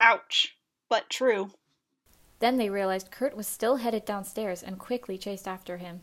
Ouch. 0.00 0.56
But 0.88 1.10
true. 1.10 1.50
Then 2.38 2.56
they 2.56 2.70
realized 2.70 3.10
Kurt 3.10 3.36
was 3.36 3.46
still 3.46 3.76
headed 3.76 4.06
downstairs 4.06 4.62
and 4.62 4.78
quickly 4.78 5.18
chased 5.18 5.46
after 5.46 5.76
him. 5.76 6.00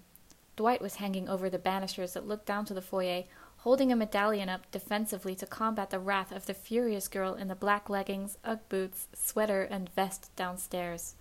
Dwight 0.59 0.81
was 0.81 0.95
hanging 0.95 1.29
over 1.29 1.49
the 1.49 1.57
banisters 1.57 2.11
that 2.11 2.27
looked 2.27 2.45
down 2.45 2.65
to 2.65 2.73
the 2.73 2.81
foyer, 2.81 3.23
holding 3.59 3.93
a 3.93 3.95
medallion 3.95 4.49
up 4.49 4.69
defensively 4.71 5.33
to 5.35 5.45
combat 5.45 5.89
the 5.89 5.99
wrath 5.99 6.33
of 6.33 6.47
the 6.47 6.53
furious 6.53 7.07
girl 7.07 7.33
in 7.33 7.47
the 7.47 7.55
black 7.55 7.89
leggings, 7.89 8.37
Ugg 8.43 8.59
boots, 8.67 9.07
sweater, 9.13 9.63
and 9.63 9.87
vest 9.87 10.35
downstairs. 10.35 11.15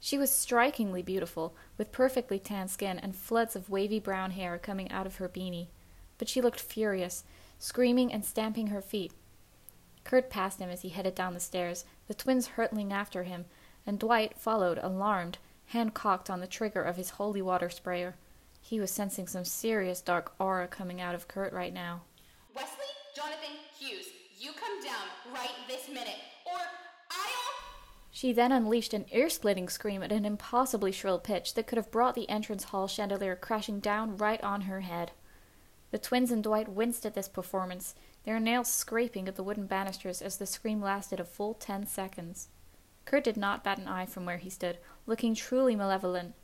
She 0.00 0.18
was 0.18 0.32
strikingly 0.32 1.02
beautiful, 1.02 1.54
with 1.78 1.92
perfectly 1.92 2.40
tan 2.40 2.66
skin 2.66 2.98
and 2.98 3.14
floods 3.14 3.54
of 3.54 3.70
wavy 3.70 4.00
brown 4.00 4.32
hair 4.32 4.58
coming 4.58 4.90
out 4.90 5.06
of 5.06 5.18
her 5.18 5.28
beanie. 5.28 5.68
But 6.18 6.28
she 6.28 6.40
looked 6.40 6.58
furious, 6.58 7.22
screaming 7.60 8.12
and 8.12 8.24
stamping 8.24 8.66
her 8.66 8.82
feet. 8.82 9.12
Kurt 10.02 10.30
passed 10.30 10.58
him 10.58 10.68
as 10.68 10.82
he 10.82 10.88
headed 10.88 11.14
down 11.14 11.34
the 11.34 11.38
stairs, 11.38 11.84
the 12.08 12.14
twins 12.14 12.48
hurtling 12.48 12.92
after 12.92 13.22
him, 13.22 13.44
and 13.86 14.00
Dwight 14.00 14.36
followed, 14.36 14.80
alarmed, 14.82 15.38
hand 15.66 15.94
cocked 15.94 16.28
on 16.28 16.40
the 16.40 16.48
trigger 16.48 16.82
of 16.82 16.96
his 16.96 17.10
holy 17.10 17.40
water 17.40 17.70
sprayer. 17.70 18.16
He 18.60 18.78
was 18.78 18.90
sensing 18.90 19.26
some 19.26 19.44
serious 19.44 20.00
dark 20.00 20.32
aura 20.38 20.68
coming 20.68 21.00
out 21.00 21.14
of 21.14 21.26
Kurt 21.26 21.52
right 21.52 21.72
now. 21.72 22.02
Wesley, 22.54 22.86
Jonathan, 23.16 23.56
Hughes, 23.78 24.06
you 24.38 24.52
come 24.52 24.82
down 24.82 25.34
right 25.34 25.50
this 25.66 25.88
minute, 25.88 26.20
or 26.46 26.58
I'll. 27.10 27.54
She 28.10 28.32
then 28.32 28.52
unleashed 28.52 28.94
an 28.94 29.06
ear 29.12 29.28
splitting 29.28 29.68
scream 29.68 30.02
at 30.02 30.12
an 30.12 30.24
impossibly 30.24 30.92
shrill 30.92 31.18
pitch 31.18 31.54
that 31.54 31.66
could 31.66 31.78
have 31.78 31.90
brought 31.90 32.14
the 32.14 32.28
entrance 32.28 32.64
hall 32.64 32.86
chandelier 32.86 33.34
crashing 33.34 33.80
down 33.80 34.16
right 34.16 34.42
on 34.42 34.62
her 34.62 34.80
head. 34.80 35.12
The 35.90 35.98
twins 35.98 36.30
and 36.30 36.42
Dwight 36.42 36.68
winced 36.68 37.04
at 37.04 37.14
this 37.14 37.28
performance, 37.28 37.94
their 38.24 38.38
nails 38.38 38.70
scraping 38.70 39.26
at 39.26 39.34
the 39.34 39.42
wooden 39.42 39.66
banisters 39.66 40.22
as 40.22 40.36
the 40.36 40.46
scream 40.46 40.80
lasted 40.80 41.18
a 41.18 41.24
full 41.24 41.54
ten 41.54 41.86
seconds. 41.86 42.48
Kurt 43.04 43.24
did 43.24 43.36
not 43.36 43.64
bat 43.64 43.78
an 43.78 43.88
eye 43.88 44.06
from 44.06 44.24
where 44.24 44.36
he 44.36 44.50
stood, 44.50 44.78
looking 45.06 45.34
truly 45.34 45.74
malevolent. 45.74 46.34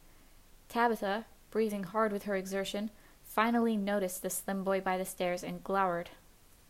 Tabitha, 0.68 1.26
breathing 1.50 1.84
hard 1.84 2.12
with 2.12 2.24
her 2.24 2.36
exertion, 2.36 2.90
finally 3.22 3.76
noticed 3.76 4.22
the 4.22 4.30
slim 4.30 4.64
boy 4.64 4.80
by 4.80 4.96
the 4.96 5.04
stairs 5.04 5.42
and 5.42 5.62
glowered. 5.64 6.10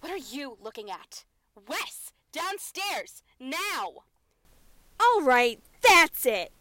What 0.00 0.12
are 0.12 0.16
you 0.16 0.56
looking 0.60 0.90
at? 0.90 1.24
Wes, 1.68 2.12
downstairs, 2.32 3.22
now! 3.40 4.04
All 5.00 5.22
right, 5.22 5.60
that's 5.82 6.26
it. 6.26 6.52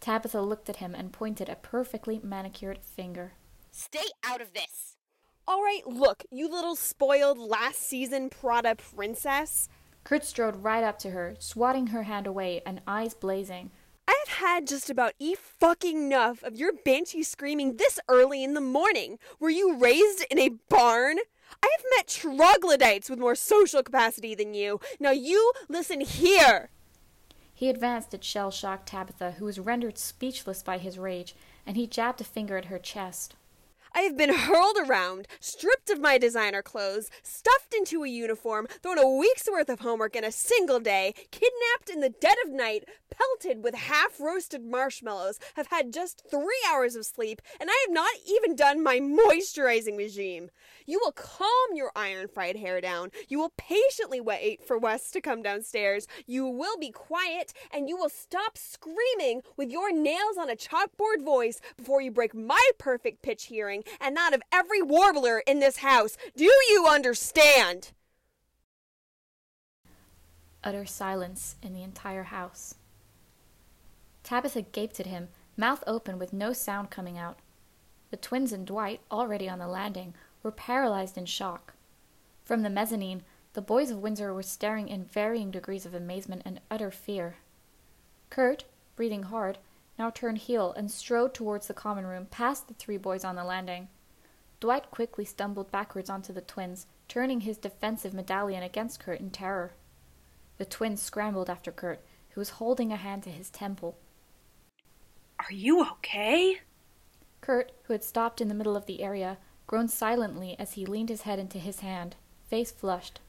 Tabitha 0.00 0.40
looked 0.40 0.68
at 0.68 0.76
him 0.76 0.94
and 0.94 1.12
pointed 1.12 1.48
a 1.48 1.56
perfectly 1.56 2.20
manicured 2.22 2.78
finger. 2.78 3.32
Stay 3.70 4.06
out 4.22 4.40
of 4.40 4.52
this. 4.52 4.96
All 5.48 5.62
right, 5.62 5.86
look, 5.86 6.24
you 6.30 6.48
little 6.50 6.76
spoiled 6.76 7.38
last 7.38 7.80
season 7.80 8.30
Prada 8.30 8.74
princess. 8.74 9.68
Kurt 10.04 10.24
strode 10.24 10.62
right 10.62 10.84
up 10.84 10.98
to 11.00 11.10
her, 11.10 11.34
swatting 11.38 11.88
her 11.88 12.04
hand 12.04 12.26
away 12.26 12.62
and 12.64 12.80
eyes 12.86 13.14
blazing. 13.14 13.70
I 14.08 14.14
have 14.26 14.38
had 14.38 14.66
just 14.66 14.90
about 14.90 15.14
e 15.18 15.34
fucking 15.34 15.96
enough 15.96 16.42
of 16.42 16.56
your 16.56 16.72
banshee 16.84 17.22
screaming 17.22 17.76
this 17.76 17.98
early 18.08 18.44
in 18.44 18.54
the 18.54 18.60
morning. 18.60 19.18
Were 19.40 19.50
you 19.50 19.76
raised 19.78 20.24
in 20.30 20.38
a 20.38 20.50
barn? 20.68 21.18
I 21.62 21.70
have 21.76 21.84
met 21.96 22.08
troglodytes 22.08 23.10
with 23.10 23.18
more 23.18 23.34
social 23.34 23.82
capacity 23.82 24.34
than 24.34 24.54
you. 24.54 24.80
Now 25.00 25.10
you 25.10 25.52
listen 25.68 26.00
here. 26.00 26.70
He 27.52 27.70
advanced 27.70 28.12
at 28.12 28.22
shell 28.22 28.50
shocked 28.50 28.88
Tabitha, 28.88 29.32
who 29.32 29.46
was 29.46 29.58
rendered 29.58 29.96
speechless 29.96 30.62
by 30.62 30.78
his 30.78 30.98
rage, 30.98 31.34
and 31.66 31.76
he 31.76 31.86
jabbed 31.86 32.20
a 32.20 32.24
finger 32.24 32.56
at 32.56 32.66
her 32.66 32.78
chest. 32.78 33.34
I 33.94 34.00
have 34.02 34.16
been 34.16 34.34
hurled 34.34 34.76
around, 34.78 35.28
stripped 35.40 35.90
of 35.90 36.00
my 36.00 36.18
designer 36.18 36.62
clothes, 36.62 37.10
stuffed 37.22 37.74
into 37.74 38.04
a 38.04 38.08
uniform, 38.08 38.66
thrown 38.82 38.98
a 38.98 39.08
week's 39.08 39.48
worth 39.50 39.68
of 39.68 39.80
homework 39.80 40.16
in 40.16 40.24
a 40.24 40.32
single 40.32 40.80
day, 40.80 41.14
kidnapped 41.30 41.90
in 41.90 42.00
the 42.00 42.10
dead 42.10 42.36
of 42.44 42.52
night, 42.52 42.88
pelted 43.10 43.62
with 43.62 43.74
half 43.74 44.20
roasted 44.20 44.64
marshmallows, 44.64 45.38
have 45.54 45.68
had 45.68 45.92
just 45.92 46.22
three 46.30 46.62
hours 46.68 46.96
of 46.96 47.06
sleep, 47.06 47.40
and 47.60 47.70
I 47.70 47.84
have 47.86 47.94
not 47.94 48.14
even 48.26 48.56
done 48.56 48.82
my 48.82 48.98
moisturizing 49.00 49.96
regime. 49.96 50.50
You 50.86 51.00
will 51.02 51.12
calm 51.12 51.74
your 51.74 51.90
iron 51.96 52.28
fried 52.28 52.56
hair 52.56 52.80
down. 52.80 53.10
You 53.28 53.38
will 53.38 53.52
patiently 53.56 54.20
wait 54.20 54.64
for 54.64 54.78
Wes 54.78 55.10
to 55.10 55.20
come 55.20 55.42
downstairs. 55.42 56.06
You 56.26 56.46
will 56.46 56.78
be 56.78 56.90
quiet, 56.90 57.52
and 57.72 57.88
you 57.88 57.96
will 57.96 58.08
stop 58.08 58.56
screaming 58.56 59.42
with 59.56 59.70
your 59.70 59.92
nails 59.92 60.36
on 60.38 60.48
a 60.48 60.56
chalkboard 60.56 61.24
voice 61.24 61.60
before 61.76 62.00
you 62.00 62.10
break 62.10 62.34
my 62.34 62.62
perfect 62.78 63.22
pitch 63.22 63.44
hearing 63.44 63.82
and 64.00 64.16
that 64.16 64.32
of 64.32 64.42
every 64.52 64.80
warbler 64.80 65.42
in 65.46 65.60
this 65.60 65.78
house. 65.78 66.16
Do 66.36 66.44
you 66.44 66.86
understand? 66.88 67.92
Utter 70.62 70.86
silence 70.86 71.56
in 71.62 71.74
the 71.74 71.82
entire 71.82 72.24
house. 72.24 72.76
Tabitha 74.22 74.62
gaped 74.62 74.98
at 74.98 75.06
him, 75.06 75.28
mouth 75.56 75.84
open 75.86 76.18
with 76.18 76.32
no 76.32 76.52
sound 76.52 76.90
coming 76.90 77.16
out. 77.16 77.38
The 78.10 78.16
twins 78.16 78.52
and 78.52 78.66
Dwight, 78.66 79.00
already 79.10 79.48
on 79.48 79.58
the 79.58 79.68
landing, 79.68 80.14
were 80.46 80.52
paralyzed 80.52 81.18
in 81.18 81.26
shock. 81.26 81.74
From 82.44 82.62
the 82.62 82.70
mezzanine, 82.70 83.24
the 83.54 83.60
boys 83.60 83.90
of 83.90 83.98
Windsor 83.98 84.32
were 84.32 84.44
staring 84.44 84.88
in 84.88 85.04
varying 85.04 85.50
degrees 85.50 85.84
of 85.84 85.92
amazement 85.92 86.42
and 86.44 86.60
utter 86.70 86.92
fear. 86.92 87.38
Kurt, 88.30 88.62
breathing 88.94 89.24
hard, 89.24 89.58
now 89.98 90.08
turned 90.08 90.38
heel 90.38 90.72
and 90.76 90.88
strode 90.88 91.34
towards 91.34 91.66
the 91.66 91.74
common 91.74 92.06
room 92.06 92.28
past 92.30 92.68
the 92.68 92.74
three 92.74 92.96
boys 92.96 93.24
on 93.24 93.34
the 93.34 93.42
landing. 93.42 93.88
Dwight 94.60 94.92
quickly 94.92 95.24
stumbled 95.24 95.72
backwards 95.72 96.08
onto 96.08 96.32
the 96.32 96.40
twins, 96.40 96.86
turning 97.08 97.40
his 97.40 97.58
defensive 97.58 98.14
medallion 98.14 98.62
against 98.62 99.00
Kurt 99.00 99.18
in 99.18 99.30
terror. 99.30 99.72
The 100.58 100.64
twins 100.64 101.02
scrambled 101.02 101.50
after 101.50 101.72
Kurt, 101.72 102.04
who 102.30 102.40
was 102.40 102.50
holding 102.50 102.92
a 102.92 102.96
hand 102.96 103.24
to 103.24 103.30
his 103.30 103.50
temple. 103.50 103.98
Are 105.40 105.52
you 105.52 105.84
okay? 105.90 106.60
Kurt, 107.40 107.72
who 107.84 107.94
had 107.94 108.04
stopped 108.04 108.40
in 108.40 108.46
the 108.46 108.54
middle 108.54 108.76
of 108.76 108.86
the 108.86 109.02
area, 109.02 109.38
groaned 109.66 109.90
silently 109.90 110.56
as 110.58 110.72
he 110.74 110.86
leaned 110.86 111.08
his 111.08 111.22
head 111.22 111.38
into 111.38 111.58
his 111.58 111.80
hand, 111.80 112.16
face 112.48 112.70
flushed. 112.70 113.20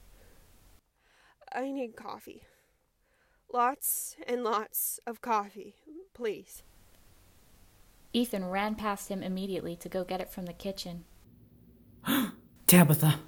I 1.54 1.72
need 1.72 1.96
coffee. 1.96 2.44
Lots 3.52 4.16
and 4.28 4.44
lots 4.44 5.00
of 5.08 5.22
coffee, 5.22 5.76
please. 6.14 6.64
Ethan 8.14 8.46
ran 8.46 8.76
past 8.76 9.10
him 9.10 9.24
immediately 9.24 9.76
to 9.78 9.90
go 9.90 10.04
get 10.04 10.22
it 10.22 10.32
from 10.32 10.46
the 10.46 10.54
kitchen. 10.54 11.06
Tabitha. 12.68 13.20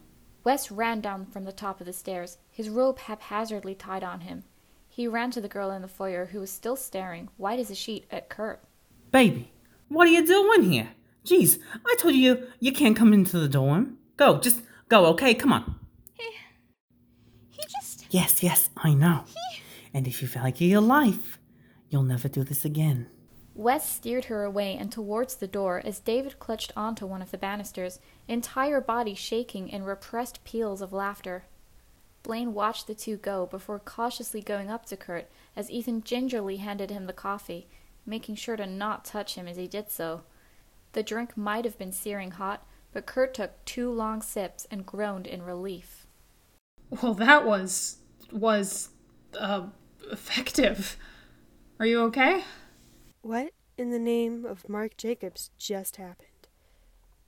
Wes 0.44 0.72
ran 0.72 1.02
down 1.02 1.26
from 1.26 1.44
the 1.44 1.52
top 1.52 1.80
of 1.80 1.86
the 1.86 1.94
stairs, 1.94 2.38
his 2.50 2.70
robe 2.70 3.00
haphazardly 3.00 3.76
tied 3.76 4.04
on 4.04 4.22
him. 4.22 4.44
He 4.88 5.08
ran 5.08 5.32
to 5.32 5.42
the 5.42 5.48
girl 5.48 5.72
in 5.72 5.82
the 5.82 5.88
foyer 5.88 6.28
who 6.28 6.40
was 6.40 6.52
still 6.52 6.76
staring, 6.76 7.30
white 7.38 7.60
as 7.60 7.70
a 7.70 7.76
sheet, 7.76 8.06
at 8.10 8.30
Kurt. 8.30 8.62
Baby, 9.12 9.52
what 9.88 10.08
are 10.08 10.12
you 10.12 10.26
doing 10.26 10.64
here? 10.64 10.90
Jeez, 11.30 11.60
I 11.86 11.96
told 12.00 12.16
you 12.16 12.48
you 12.60 12.72
can't 12.72 12.98
come 12.98 13.14
into 13.14 13.38
the 13.38 13.48
dorm. 13.48 14.00
Go, 14.18 14.40
just 14.40 14.64
go, 14.88 15.06
okay? 15.08 15.36
Come 15.36 15.54
on. 15.54 15.80
He 17.52 17.62
just. 17.70 18.06
Yes, 18.10 18.42
yes, 18.42 18.72
I 18.78 18.96
know. 18.96 19.26
And 19.94 20.08
if 20.08 20.24
you 20.24 20.28
value 20.28 20.68
your 20.68 20.82
life, 20.82 21.38
you'll 21.90 22.02
never 22.02 22.28
do 22.28 22.44
this 22.44 22.66
again. 22.66 23.08
Wes 23.54 23.88
steered 23.88 24.26
her 24.26 24.44
away 24.44 24.76
and 24.76 24.92
towards 24.92 25.36
the 25.36 25.48
door 25.48 25.82
as 25.86 26.00
David 26.00 26.40
clutched 26.40 26.72
onto 26.76 27.06
one 27.06 27.22
of 27.22 27.30
the 27.30 27.38
banisters, 27.38 28.00
entire 28.28 28.82
body 28.82 29.14
shaking 29.14 29.70
in 29.70 29.84
repressed 29.84 30.44
peals 30.44 30.82
of 30.82 30.94
laughter. 30.94 31.44
Blaine 32.24 32.54
watched 32.56 32.88
the 32.88 32.96
two 32.96 33.18
go 33.18 33.46
before 33.46 33.78
cautiously 33.78 34.42
going 34.42 34.72
up 34.72 34.86
to 34.88 34.98
Kurt 34.98 35.30
as 35.56 35.70
Ethan 35.70 36.04
gingerly 36.04 36.58
handed 36.58 36.90
him 36.90 37.06
the 37.06 37.14
coffee, 37.14 37.68
making 38.06 38.36
sure 38.36 38.56
to 38.56 38.66
not 38.66 39.06
touch 39.06 39.36
him 39.36 39.48
as 39.48 39.58
he 39.58 39.68
did 39.68 39.92
so. 39.92 40.24
The 41.00 41.04
drink 41.04 41.38
might 41.38 41.64
have 41.64 41.78
been 41.78 41.94
searing 41.94 42.32
hot, 42.32 42.68
but 42.92 43.06
Kurt 43.06 43.34
took 43.34 43.64
two 43.64 43.90
long 43.90 44.22
sips 44.22 44.68
and 44.70 44.86
groaned 44.86 45.28
in 45.28 45.42
relief. 45.42 46.06
Well, 46.90 47.14
that 47.14 47.46
was. 47.46 48.00
was. 48.34 48.90
uh. 49.40 49.68
effective. 50.12 50.98
Are 51.80 51.86
you 51.86 52.02
okay? 52.02 52.44
What 53.22 53.54
in 53.78 53.92
the 53.92 53.98
name 53.98 54.44
of 54.44 54.68
Marc 54.68 54.98
Jacobs 54.98 55.52
just 55.58 55.96
happened? 55.96 56.50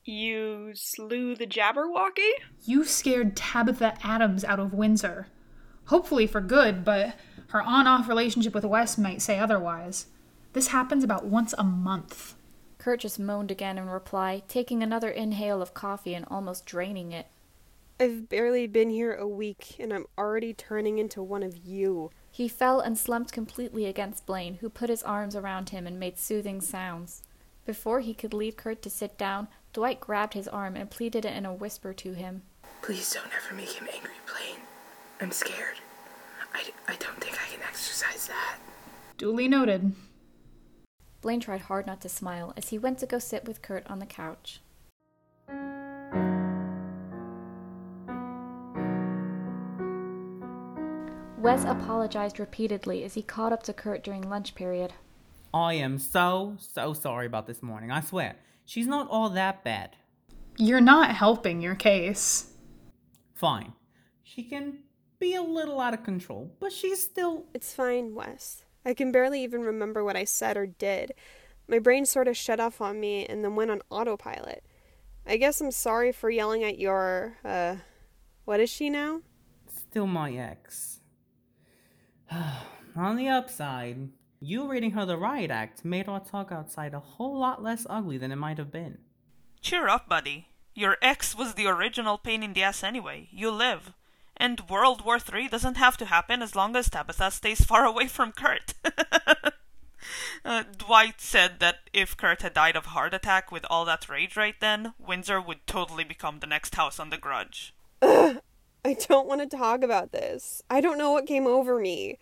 You 0.03 0.71
slew 0.73 1.33
the 1.33 1.47
Jabberwocky? 1.47 2.29
You 2.65 2.83
scared 2.83 3.37
Tabitha 3.37 3.97
Adams 4.03 4.43
out 4.43 4.59
of 4.59 4.73
Windsor. 4.73 5.27
Hopefully 5.85 6.27
for 6.27 6.41
good, 6.41 6.83
but 6.83 7.15
her 7.51 7.61
on 7.61 7.87
off 7.87 8.09
relationship 8.09 8.53
with 8.53 8.65
Wes 8.65 8.97
might 8.97 9.21
say 9.21 9.39
otherwise. 9.39 10.07
This 10.51 10.67
happens 10.67 11.05
about 11.05 11.23
once 11.27 11.53
a 11.57 11.63
month. 11.63 12.35
Kurt 12.81 13.01
just 13.01 13.19
moaned 13.19 13.51
again 13.51 13.77
in 13.77 13.87
reply, 13.87 14.41
taking 14.47 14.81
another 14.81 15.11
inhale 15.11 15.61
of 15.61 15.75
coffee 15.75 16.15
and 16.15 16.25
almost 16.31 16.65
draining 16.65 17.11
it. 17.11 17.27
I've 17.99 18.27
barely 18.27 18.65
been 18.65 18.89
here 18.89 19.13
a 19.13 19.27
week, 19.27 19.75
and 19.77 19.93
I'm 19.93 20.07
already 20.17 20.51
turning 20.55 20.97
into 20.97 21.21
one 21.21 21.43
of 21.43 21.57
you. 21.57 22.09
He 22.31 22.47
fell 22.47 22.79
and 22.79 22.97
slumped 22.97 23.31
completely 23.31 23.85
against 23.85 24.25
Blaine, 24.25 24.55
who 24.55 24.69
put 24.69 24.89
his 24.89 25.03
arms 25.03 25.35
around 25.35 25.69
him 25.69 25.85
and 25.85 25.99
made 25.99 26.17
soothing 26.17 26.59
sounds. 26.59 27.21
Before 27.67 27.99
he 27.99 28.15
could 28.15 28.33
leave 28.33 28.57
Kurt 28.57 28.81
to 28.81 28.89
sit 28.89 29.15
down, 29.15 29.47
Dwight 29.73 29.99
grabbed 29.99 30.33
his 30.33 30.47
arm 30.47 30.75
and 30.75 30.89
pleaded 30.89 31.23
in 31.23 31.45
a 31.45 31.53
whisper 31.53 31.93
to 31.93 32.13
him. 32.13 32.41
Please 32.81 33.13
don't 33.13 33.29
ever 33.45 33.53
make 33.53 33.73
him 33.73 33.87
angry, 33.93 34.15
Blaine. 34.25 34.61
I'm 35.19 35.31
scared. 35.31 35.77
I, 36.51 36.63
I 36.87 36.95
don't 36.95 37.21
think 37.21 37.35
I 37.35 37.53
can 37.53 37.61
exercise 37.61 38.25
that. 38.25 38.57
Duly 39.19 39.47
noted. 39.47 39.93
Blaine 41.21 41.39
tried 41.39 41.61
hard 41.61 41.85
not 41.85 42.01
to 42.01 42.09
smile 42.09 42.51
as 42.57 42.69
he 42.69 42.79
went 42.79 42.97
to 42.99 43.05
go 43.05 43.19
sit 43.19 43.45
with 43.45 43.61
Kurt 43.61 43.85
on 43.87 43.99
the 43.99 44.05
couch. 44.07 44.59
Wes 51.37 51.63
apologized 51.63 52.39
repeatedly 52.39 53.03
as 53.03 53.13
he 53.13 53.21
caught 53.21 53.53
up 53.53 53.63
to 53.63 53.73
Kurt 53.73 54.03
during 54.03 54.29
lunch 54.29 54.53
period. 54.55 54.93
I 55.53 55.73
am 55.73 55.97
so, 55.97 56.55
so 56.59 56.93
sorry 56.93 57.25
about 57.25 57.47
this 57.47 57.61
morning. 57.61 57.91
I 57.91 58.01
swear. 58.01 58.35
She's 58.65 58.87
not 58.87 59.09
all 59.09 59.29
that 59.29 59.63
bad. 59.63 59.95
You're 60.57 60.81
not 60.81 61.11
helping 61.11 61.61
your 61.61 61.75
case. 61.75 62.51
Fine. 63.33 63.73
She 64.23 64.43
can 64.43 64.79
be 65.19 65.35
a 65.35 65.41
little 65.41 65.79
out 65.79 65.93
of 65.93 66.03
control, 66.03 66.55
but 66.59 66.71
she's 66.71 67.01
still. 67.01 67.45
It's 67.53 67.73
fine, 67.73 68.13
Wes. 68.13 68.63
I 68.85 68.93
can 68.93 69.11
barely 69.11 69.43
even 69.43 69.61
remember 69.61 70.03
what 70.03 70.15
I 70.15 70.23
said 70.23 70.57
or 70.57 70.65
did. 70.65 71.13
My 71.67 71.79
brain 71.79 72.05
sort 72.05 72.27
of 72.27 72.35
shut 72.35 72.59
off 72.59 72.81
on 72.81 72.99
me 72.99 73.25
and 73.25 73.43
then 73.43 73.55
went 73.55 73.71
on 73.71 73.81
autopilot. 73.89 74.63
I 75.25 75.37
guess 75.37 75.61
I'm 75.61 75.71
sorry 75.71 76.11
for 76.11 76.29
yelling 76.29 76.63
at 76.63 76.79
your, 76.79 77.37
uh, 77.45 77.75
what 78.45 78.59
is 78.59 78.69
she 78.69 78.89
now? 78.89 79.21
Still 79.67 80.07
my 80.07 80.31
ex. 80.33 80.99
on 82.95 83.15
the 83.15 83.29
upside, 83.29 84.09
you 84.39 84.67
reading 84.67 84.91
her 84.91 85.05
the 85.05 85.17
riot 85.17 85.51
act 85.51 85.85
made 85.85 86.09
our 86.09 86.19
talk 86.19 86.51
outside 86.51 86.93
a 86.93 86.99
whole 86.99 87.37
lot 87.37 87.61
less 87.61 87.85
ugly 87.89 88.17
than 88.17 88.31
it 88.31 88.37
might 88.37 88.57
have 88.57 88.71
been. 88.71 88.97
Cheer 89.61 89.87
up, 89.87 90.09
buddy. 90.09 90.47
Your 90.73 90.97
ex 91.01 91.35
was 91.35 91.53
the 91.53 91.67
original 91.67 92.17
pain 92.17 92.41
in 92.41 92.53
the 92.53 92.63
ass 92.63 92.83
anyway. 92.83 93.29
You 93.31 93.51
live. 93.51 93.93
And 94.41 94.67
World 94.67 95.05
War 95.05 95.19
III 95.19 95.49
doesn't 95.49 95.77
have 95.77 95.97
to 95.97 96.05
happen 96.05 96.41
as 96.41 96.55
long 96.55 96.75
as 96.75 96.89
Tabitha 96.89 97.29
stays 97.29 97.63
far 97.63 97.85
away 97.85 98.07
from 98.07 98.31
Kurt. 98.31 98.73
uh, 100.43 100.63
Dwight 100.75 101.21
said 101.21 101.59
that 101.59 101.81
if 101.93 102.17
Kurt 102.17 102.41
had 102.41 102.55
died 102.55 102.75
of 102.75 102.87
heart 102.87 103.13
attack 103.13 103.51
with 103.51 103.67
all 103.69 103.85
that 103.85 104.09
rage 104.09 104.35
right 104.35 104.55
then, 104.59 104.95
Windsor 104.97 105.39
would 105.39 105.67
totally 105.67 106.03
become 106.03 106.39
the 106.39 106.47
next 106.47 106.73
house 106.73 106.99
on 106.99 107.11
the 107.11 107.19
grudge. 107.19 107.75
Ugh, 108.01 108.41
I 108.83 108.95
don't 109.07 109.27
want 109.27 109.41
to 109.41 109.57
talk 109.57 109.83
about 109.83 110.11
this. 110.11 110.63
I 110.71 110.81
don't 110.81 110.97
know 110.97 111.11
what 111.11 111.27
came 111.27 111.45
over 111.45 111.79
me. 111.79 112.17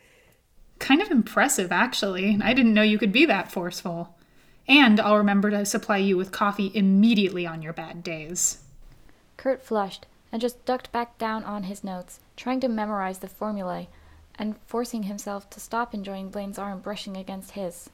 Kind 0.77 1.01
of 1.01 1.11
impressive, 1.11 1.71
actually. 1.71 2.37
I 2.43 2.53
didn't 2.53 2.73
know 2.73 2.81
you 2.81 2.99
could 2.99 3.13
be 3.13 3.27
that 3.27 3.49
forceful. 3.49 4.17
And 4.67 4.99
I'll 4.99 5.15
remember 5.15 5.51
to 5.51 5.65
supply 5.65 5.97
you 5.97 6.17
with 6.17 6.33
coffee 6.33 6.69
immediately 6.75 7.47
on 7.47 7.61
your 7.61 7.71
bad 7.71 8.03
days. 8.03 8.57
Kurt 9.37 9.63
flushed 9.63 10.05
and 10.31 10.41
just 10.41 10.63
ducked 10.65 10.91
back 10.91 11.17
down 11.17 11.43
on 11.43 11.63
his 11.63 11.83
notes, 11.83 12.19
trying 12.35 12.59
to 12.59 12.67
memorize 12.67 13.19
the 13.19 13.27
formulae 13.27 13.87
and 14.35 14.57
forcing 14.65 15.03
himself 15.03 15.49
to 15.49 15.59
stop 15.59 15.93
enjoying 15.93 16.29
Blaine's 16.29 16.57
arm 16.57 16.79
brushing 16.79 17.17
against 17.17 17.51
his. 17.51 17.89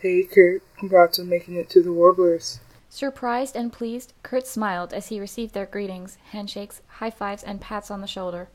Hey, 0.00 0.24
Kurt. 0.24 0.62
Congrats 0.76 1.18
on 1.18 1.28
making 1.28 1.56
it 1.56 1.70
to 1.70 1.82
the 1.82 1.92
Warblers. 1.92 2.60
Surprised 2.90 3.56
and 3.56 3.72
pleased, 3.72 4.12
Kurt 4.22 4.46
smiled 4.46 4.92
as 4.92 5.08
he 5.08 5.18
received 5.18 5.54
their 5.54 5.66
greetings, 5.66 6.18
handshakes, 6.32 6.82
high 6.86 7.10
fives, 7.10 7.42
and 7.42 7.60
pats 7.60 7.90
on 7.90 8.00
the 8.00 8.06
shoulder. 8.06 8.48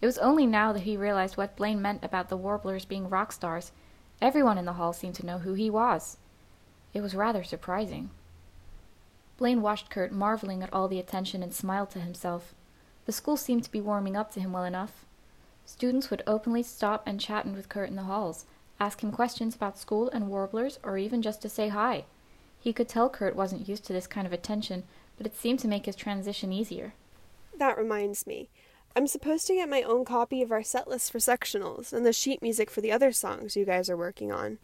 It 0.00 0.06
was 0.06 0.18
only 0.18 0.46
now 0.46 0.72
that 0.72 0.82
he 0.82 0.96
realized 0.96 1.36
what 1.36 1.56
Blaine 1.56 1.82
meant 1.82 2.04
about 2.04 2.28
the 2.28 2.36
Warblers 2.36 2.84
being 2.84 3.08
rock 3.08 3.32
stars. 3.32 3.72
Everyone 4.20 4.58
in 4.58 4.64
the 4.64 4.74
hall 4.74 4.92
seemed 4.92 5.14
to 5.16 5.26
know 5.26 5.38
who 5.38 5.54
he 5.54 5.68
was. 5.68 6.16
It 6.92 7.00
was 7.00 7.14
rather 7.14 7.42
surprising. 7.42 8.10
Blaine 9.36 9.62
watched 9.62 9.90
Kurt 9.90 10.12
marveling 10.12 10.62
at 10.62 10.72
all 10.72 10.86
the 10.86 11.00
attention 11.00 11.42
and 11.42 11.52
smiled 11.52 11.90
to 11.90 12.00
himself. 12.00 12.54
The 13.06 13.12
school 13.12 13.36
seemed 13.36 13.64
to 13.64 13.72
be 13.72 13.80
warming 13.80 14.16
up 14.16 14.32
to 14.32 14.40
him 14.40 14.52
well 14.52 14.64
enough. 14.64 15.04
Students 15.66 16.10
would 16.10 16.22
openly 16.26 16.62
stop 16.62 17.02
and 17.06 17.20
chat 17.20 17.46
with 17.46 17.68
Kurt 17.68 17.88
in 17.88 17.96
the 17.96 18.02
halls, 18.02 18.46
ask 18.80 19.02
him 19.02 19.12
questions 19.12 19.54
about 19.54 19.78
school 19.78 20.10
and 20.10 20.28
warblers, 20.28 20.78
or 20.82 20.98
even 20.98 21.22
just 21.22 21.42
to 21.42 21.48
say 21.48 21.68
hi. 21.68 22.04
He 22.58 22.72
could 22.72 22.88
tell 22.88 23.10
Kurt 23.10 23.36
wasn't 23.36 23.68
used 23.68 23.84
to 23.86 23.92
this 23.92 24.06
kind 24.06 24.26
of 24.26 24.32
attention, 24.32 24.84
but 25.16 25.26
it 25.26 25.36
seemed 25.36 25.58
to 25.60 25.68
make 25.68 25.86
his 25.86 25.96
transition 25.96 26.52
easier. 26.52 26.94
That 27.58 27.78
reminds 27.78 28.26
me. 28.26 28.48
I'm 28.96 29.06
supposed 29.06 29.46
to 29.48 29.54
get 29.54 29.68
my 29.68 29.82
own 29.82 30.04
copy 30.04 30.40
of 30.40 30.52
our 30.52 30.62
set 30.62 30.88
list 30.88 31.10
for 31.10 31.18
sectionals 31.18 31.92
and 31.92 32.06
the 32.06 32.12
sheet 32.12 32.40
music 32.40 32.70
for 32.70 32.80
the 32.80 32.92
other 32.92 33.12
songs 33.12 33.56
you 33.56 33.64
guys 33.64 33.90
are 33.90 33.96
working 33.96 34.32
on. 34.32 34.58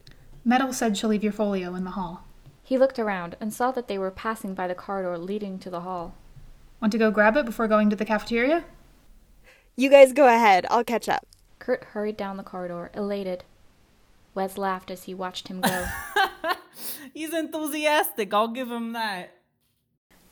Metal 0.44 0.72
said 0.72 0.96
she'll 0.96 1.10
leave 1.10 1.24
your 1.24 1.32
folio 1.32 1.74
in 1.74 1.84
the 1.84 1.90
hall. 1.90 2.24
He 2.62 2.78
looked 2.78 2.98
around 2.98 3.36
and 3.40 3.52
saw 3.52 3.72
that 3.72 3.88
they 3.88 3.98
were 3.98 4.10
passing 4.10 4.54
by 4.54 4.68
the 4.68 4.74
corridor 4.74 5.18
leading 5.18 5.58
to 5.58 5.70
the 5.70 5.80
hall. 5.80 6.14
Want 6.80 6.92
to 6.92 6.98
go 6.98 7.10
grab 7.10 7.36
it 7.36 7.44
before 7.44 7.68
going 7.68 7.90
to 7.90 7.96
the 7.96 8.04
cafeteria? 8.04 8.64
You 9.76 9.90
guys 9.90 10.12
go 10.12 10.26
ahead. 10.26 10.66
I'll 10.70 10.84
catch 10.84 11.08
up. 11.08 11.26
Kurt 11.58 11.84
hurried 11.84 12.16
down 12.16 12.38
the 12.38 12.42
corridor, 12.42 12.90
elated. 12.94 13.44
Wes 14.34 14.56
laughed 14.56 14.90
as 14.90 15.04
he 15.04 15.14
watched 15.14 15.48
him 15.48 15.60
go. 15.60 15.86
He's 17.14 17.34
enthusiastic, 17.34 18.32
I'll 18.32 18.48
give 18.48 18.70
him 18.70 18.92
that. 18.92 19.34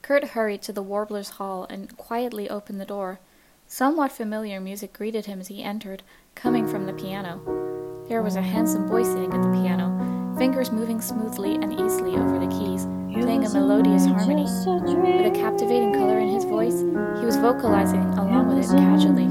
Kurt 0.00 0.28
hurried 0.28 0.62
to 0.62 0.72
the 0.72 0.82
Warblers' 0.82 1.30
Hall 1.30 1.66
and 1.68 1.94
quietly 1.98 2.48
opened 2.48 2.80
the 2.80 2.87
door. 2.87 3.20
Somewhat 3.66 4.12
familiar 4.12 4.61
music 4.61 4.94
greeted 4.94 5.26
him 5.26 5.40
as 5.40 5.48
he 5.48 5.62
entered, 5.62 6.02
coming 6.34 6.66
from 6.66 6.87
the 6.87 6.94
piano. 6.94 8.04
There 8.08 8.22
was 8.22 8.37
a 8.37 8.42
handsome 8.42 8.87
boy 8.87 9.02
sitting 9.02 9.34
at 9.34 9.42
the 9.42 9.61
piano, 9.61 10.34
fingers 10.38 10.72
moving 10.72 11.02
smoothly 11.02 11.56
and 11.56 11.74
easily 11.74 12.12
over 12.12 12.38
the 12.38 12.46
keys, 12.46 12.87
playing 13.12 13.44
a 13.44 13.51
melodious 13.51 14.07
harmony. 14.07 14.44
With 14.44 15.27
a 15.27 15.38
captivating 15.38 15.92
color 15.92 16.18
in 16.18 16.29
his 16.29 16.44
voice, 16.44 16.81
he 17.21 17.27
was 17.27 17.37
vocalizing 17.37 18.05
along 18.18 18.49
with 18.49 18.64
it 18.64 18.77
casually. 18.77 19.27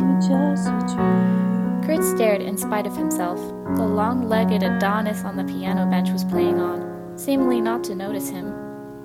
Kurt 1.86 2.04
stared 2.04 2.42
in 2.42 2.58
spite 2.58 2.86
of 2.86 2.98
himself. 2.98 3.40
The 3.78 3.86
long 3.86 4.28
legged 4.28 4.64
Adonis 4.64 5.24
on 5.24 5.38
the 5.38 5.46
piano 5.46 5.86
bench 5.90 6.10
was 6.10 6.26
playing 6.26 6.60
on, 6.60 7.18
seemingly 7.18 7.62
not 7.62 7.84
to 7.86 7.96
notice 7.96 8.30
him. 8.30 8.54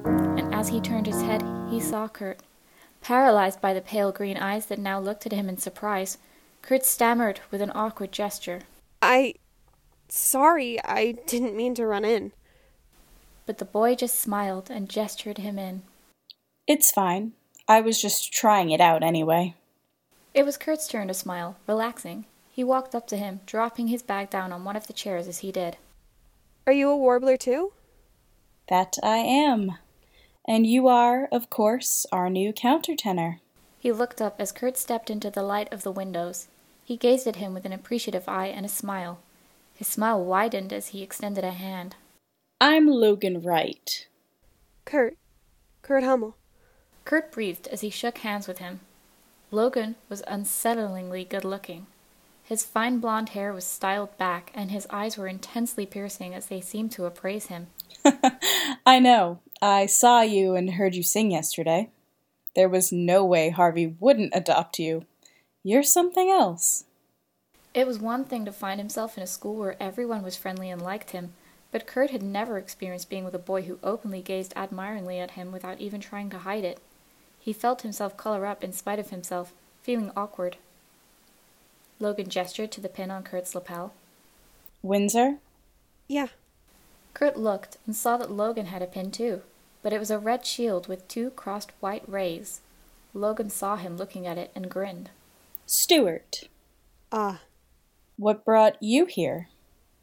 And 0.05 0.53
as 0.53 0.69
he 0.69 0.81
turned 0.81 1.07
his 1.07 1.23
head, 1.23 1.45
he 1.71 1.79
saw 1.79 2.09
Kurt. 2.09 2.41
Paralyzed 3.01 3.61
by 3.61 3.73
the 3.73 3.81
pale 3.81 4.11
green 4.11 4.37
eyes 4.37 4.67
that 4.67 4.79
now 4.79 4.99
looked 4.99 5.27
at 5.27 5.33
him 5.33 5.49
in 5.49 5.59
surprise, 5.59 6.19
Kurt 6.61 6.85
stammered 6.85 7.41
with 7.51 7.61
an 7.61 7.73
awkward 7.75 8.13
gesture. 8.13 8.63
I. 9.01 9.35
Sorry, 10.09 10.83
I 10.85 11.13
didn't 11.27 11.57
mean 11.57 11.75
to 11.77 11.87
run 11.87 12.05
in. 12.05 12.33
But 13.53 13.59
the 13.59 13.65
boy 13.67 13.95
just 13.95 14.19
smiled 14.19 14.71
and 14.71 14.88
gestured 14.88 15.37
him 15.37 15.59
in. 15.59 15.83
It's 16.67 16.91
fine. 16.91 17.33
I 17.69 17.83
was 17.83 18.01
just 18.01 18.33
trying 18.33 18.71
it 18.71 18.81
out 18.81 19.03
anyway. 19.03 19.55
It 20.33 20.47
was 20.47 20.57
Kurt's 20.57 20.88
turn 20.88 21.09
to 21.09 21.12
smile, 21.12 21.57
relaxing. 21.67 22.25
He 22.51 22.65
walked 22.65 22.95
up 22.95 23.07
to 23.09 23.19
him, 23.19 23.41
dropping 23.45 23.88
his 23.88 24.03
bag 24.03 24.31
down 24.31 24.55
on 24.55 24.65
one 24.65 24.75
of 24.75 24.87
the 24.87 24.95
chairs 24.95 25.29
as 25.29 25.41
he 25.41 25.53
did. 25.53 25.77
Are 26.67 26.73
you 26.73 26.88
a 26.88 26.97
warbler 26.97 27.37
too? 27.37 27.75
That 28.71 28.97
I 29.03 29.19
am. 29.19 29.73
And 30.49 30.67
you 30.67 30.88
are, 30.88 31.29
of 31.31 31.51
course, 31.51 32.07
our 32.11 32.31
new 32.31 32.55
countertenor. 32.55 33.41
He 33.79 33.93
looked 33.93 34.23
up 34.23 34.37
as 34.38 34.51
Kurt 34.51 34.79
stepped 34.79 35.11
into 35.11 35.29
the 35.29 35.43
light 35.43 35.71
of 35.71 35.83
the 35.83 35.93
windows. 35.93 36.49
He 36.87 36.97
gazed 36.97 37.27
at 37.27 37.37
him 37.37 37.53
with 37.53 37.67
an 37.67 37.75
appreciative 37.75 38.31
eye 38.31 38.47
and 38.47 38.65
a 38.65 38.71
smile. 38.71 39.19
His 39.75 39.88
smile 39.88 40.25
widened 40.25 40.73
as 40.73 40.88
he 40.88 41.03
extended 41.03 41.45
a 41.45 41.51
hand. 41.51 41.97
I'm 42.64 42.87
Logan 42.87 43.42
Wright. 43.42 44.07
Kurt. 44.85 45.16
Kurt 45.83 46.05
Hummel. 46.05 46.37
Kurt 47.05 47.33
breathed 47.33 47.66
as 47.66 47.81
he 47.81 47.90
shook 47.90 48.18
hands 48.18 48.46
with 48.46 48.59
him. 48.59 48.79
Logan 49.51 49.96
was 50.09 50.22
unsettlingly 50.29 51.29
good 51.29 51.44
looking. 51.44 51.88
His 52.44 52.62
fine 52.62 53.01
blond 53.01 53.31
hair 53.31 53.53
was 53.53 53.64
styled 53.64 54.16
back, 54.16 54.53
and 54.55 54.70
his 54.70 54.87
eyes 54.90 55.18
were 55.18 55.27
intensely 55.27 55.87
piercing 55.87 56.35
as 56.35 56.46
they 56.46 56.61
seemed 56.61 56.92
to 56.92 57.05
appraise 57.05 57.46
him. 57.46 57.66
I 58.87 59.01
know. 59.01 59.40
I 59.61 59.87
saw 59.87 60.20
you 60.20 60.55
and 60.55 60.75
heard 60.75 60.94
you 60.94 61.03
sing 61.03 61.33
yesterday. 61.33 61.90
There 62.55 62.68
was 62.68 62.92
no 62.92 63.25
way 63.25 63.51
Harvey 63.51 63.88
wouldn't 63.98 64.37
adopt 64.37 64.79
you. 64.79 65.05
You're 65.64 65.83
something 65.83 66.31
else. 66.31 66.85
It 67.75 67.88
was 67.88 67.98
one 67.98 68.25
thing 68.25 68.44
to 68.44 68.53
find 68.53 68.79
himself 68.79 69.16
in 69.16 69.25
a 69.25 69.27
school 69.27 69.57
where 69.57 69.75
everyone 69.83 70.22
was 70.22 70.37
friendly 70.37 70.70
and 70.70 70.81
liked 70.81 71.11
him, 71.11 71.33
but 71.73 71.87
Kurt 71.87 72.11
had 72.11 72.23
never 72.23 72.59
experienced 72.59 73.11
being 73.11 73.25
with 73.25 73.35
a 73.35 73.39
boy 73.39 73.63
who 73.63 73.79
openly 73.83 74.21
gazed 74.21 74.53
admiringly 74.55 75.19
at 75.19 75.33
him 75.33 75.51
without 75.51 75.81
even 75.81 76.01
trying 76.01 76.31
to 76.31 76.39
hide 76.39 76.65
it. 76.65 76.79
He 77.41 77.53
felt 77.53 77.83
himself 77.83 78.17
color 78.17 78.47
up 78.47 78.63
in 78.63 78.73
spite 78.73 78.99
of 79.01 79.11
himself, 79.11 79.53
feeling 79.83 80.13
awkward. 80.15 80.59
Logan 81.99 82.29
gestured 82.29 82.71
to 82.73 82.81
the 82.81 82.89
pin 82.89 83.11
on 83.11 83.25
Kurt's 83.25 83.55
lapel. 83.55 83.95
Windsor? 84.83 85.39
Yeah. 86.09 86.29
Kurt 87.15 87.37
looked 87.37 87.79
and 87.87 87.97
saw 87.97 88.17
that 88.19 88.31
Logan 88.31 88.67
had 88.67 88.83
a 88.83 88.87
pin 88.87 89.11
too, 89.11 89.43
but 89.83 89.93
it 89.93 89.99
was 89.99 90.11
a 90.11 90.19
red 90.19 90.45
shield 90.45 90.89
with 90.89 91.09
two 91.09 91.31
crossed 91.31 91.73
white 91.81 92.05
rays. 92.07 92.61
Logan 93.15 93.51
saw 93.51 93.77
him 93.77 93.97
looking 93.97 94.27
at 94.27 94.39
it 94.39 94.51
and 94.55 94.71
grinned. 94.71 95.11
Stuart. 95.67 96.49
Ah. 97.11 97.41
What 98.17 98.45
brought 98.45 98.77
you 98.81 99.07
here? 99.07 99.49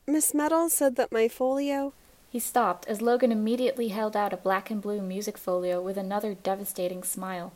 Miss 0.10 0.34
Meadows 0.34 0.74
said 0.74 0.96
that 0.96 1.12
my 1.12 1.28
folio. 1.28 1.94
He 2.32 2.40
stopped 2.40 2.88
as 2.88 3.02
Logan 3.02 3.32
immediately 3.32 3.90
held 3.90 4.16
out 4.16 4.34
a 4.34 4.38
black 4.38 4.72
and 4.72 4.82
blue 4.82 5.02
music 5.02 5.38
folio 5.38 5.82
with 5.82 5.98
another 5.98 6.34
devastating 6.34 7.04
smile. 7.04 7.54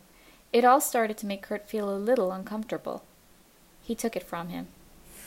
It 0.52 0.64
all 0.64 0.80
started 0.80 1.16
to 1.18 1.26
make 1.26 1.42
Kurt 1.42 1.68
feel 1.68 1.90
a 1.90 1.98
little 1.98 2.30
uncomfortable. 2.30 3.02
He 3.82 3.96
took 3.96 4.14
it 4.14 4.22
from 4.22 4.50
him. 4.50 4.68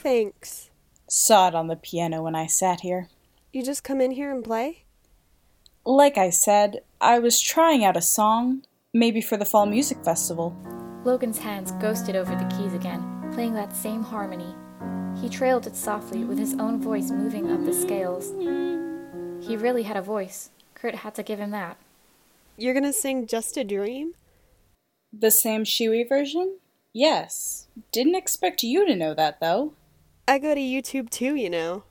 Thanks. 0.02 0.70
Saw 1.06 1.48
it 1.48 1.54
on 1.54 1.66
the 1.68 1.76
piano 1.76 2.22
when 2.22 2.34
I 2.34 2.46
sat 2.46 2.80
here. 2.80 3.08
You 3.52 3.62
just 3.62 3.84
come 3.84 4.00
in 4.00 4.12
here 4.12 4.32
and 4.32 4.42
play? 4.42 4.84
Like 5.84 6.16
I 6.16 6.30
said, 6.30 6.80
I 7.00 7.18
was 7.18 7.40
trying 7.40 7.84
out 7.84 7.96
a 7.96 8.02
song, 8.02 8.62
maybe 8.94 9.20
for 9.20 9.36
the 9.36 9.44
Fall 9.44 9.66
Music 9.66 10.02
Festival. 10.04 10.56
Logan's 11.04 11.38
hands 11.38 11.72
ghosted 11.72 12.16
over 12.16 12.34
the 12.34 12.56
keys 12.56 12.74
again, 12.74 13.30
playing 13.32 13.54
that 13.54 13.76
same 13.76 14.02
harmony. 14.02 14.54
He 15.20 15.28
trailed 15.28 15.66
it 15.66 15.74
softly, 15.74 16.24
with 16.24 16.38
his 16.38 16.54
own 16.54 16.80
voice 16.80 17.10
moving 17.10 17.50
up 17.50 17.64
the 17.64 17.72
scales. 17.72 18.32
He 19.46 19.56
really 19.56 19.82
had 19.82 19.96
a 19.96 20.02
voice. 20.02 20.50
Kurt 20.74 20.96
had 20.96 21.14
to 21.16 21.22
give 21.22 21.40
him 21.40 21.50
that. 21.50 21.76
You're 22.56 22.74
gonna 22.74 22.92
sing 22.92 23.26
Just 23.26 23.56
a 23.56 23.64
Dream? 23.64 24.14
The 25.12 25.30
Sam 25.30 25.64
Tsui 25.64 26.08
version? 26.08 26.58
Yes. 26.92 27.66
Didn't 27.92 28.14
expect 28.14 28.62
you 28.62 28.86
to 28.86 28.94
know 28.94 29.14
that, 29.14 29.40
though. 29.40 29.74
I 30.26 30.38
go 30.38 30.54
to 30.54 30.60
YouTube 30.60 31.10
too, 31.10 31.34
you 31.34 31.50
know. 31.50 31.84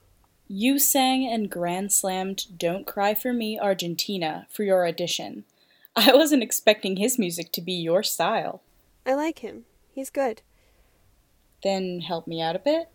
You 0.48 0.80
sang 0.80 1.28
and 1.28 1.50
grand 1.50 1.92
slammed 1.92 2.58
Don't 2.58 2.88
Cry 2.88 3.14
for 3.14 3.34
Me 3.34 3.60
Argentina 3.60 4.48
for 4.50 4.64
your 4.64 4.88
audition. 4.88 5.44
I 5.96 6.14
wasn't 6.16 6.44
expecting 6.44 6.98
his 6.98 7.20
music 7.20 7.52
to 7.54 7.62
be 7.62 7.74
your 7.74 8.04
style. 8.04 8.62
I 9.06 9.16
like 9.16 9.40
him. 9.40 9.66
He's 9.92 10.10
good. 10.10 10.42
Then 11.64 12.02
help 12.02 12.28
me 12.28 12.42
out 12.42 12.56
a 12.56 12.60
bit? 12.60 12.90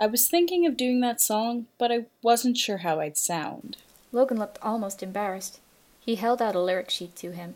I 0.00 0.06
was 0.06 0.28
thinking 0.28 0.64
of 0.64 0.76
doing 0.76 1.00
that 1.00 1.20
song, 1.20 1.66
but 1.76 1.90
I 1.90 2.06
wasn't 2.22 2.56
sure 2.56 2.78
how 2.78 3.00
I'd 3.00 3.16
sound. 3.16 3.76
Logan 4.12 4.38
looked 4.38 4.58
almost 4.62 5.02
embarrassed. 5.02 5.58
He 5.98 6.14
held 6.14 6.40
out 6.40 6.54
a 6.54 6.60
lyric 6.60 6.88
sheet 6.88 7.16
to 7.16 7.32
him. 7.32 7.54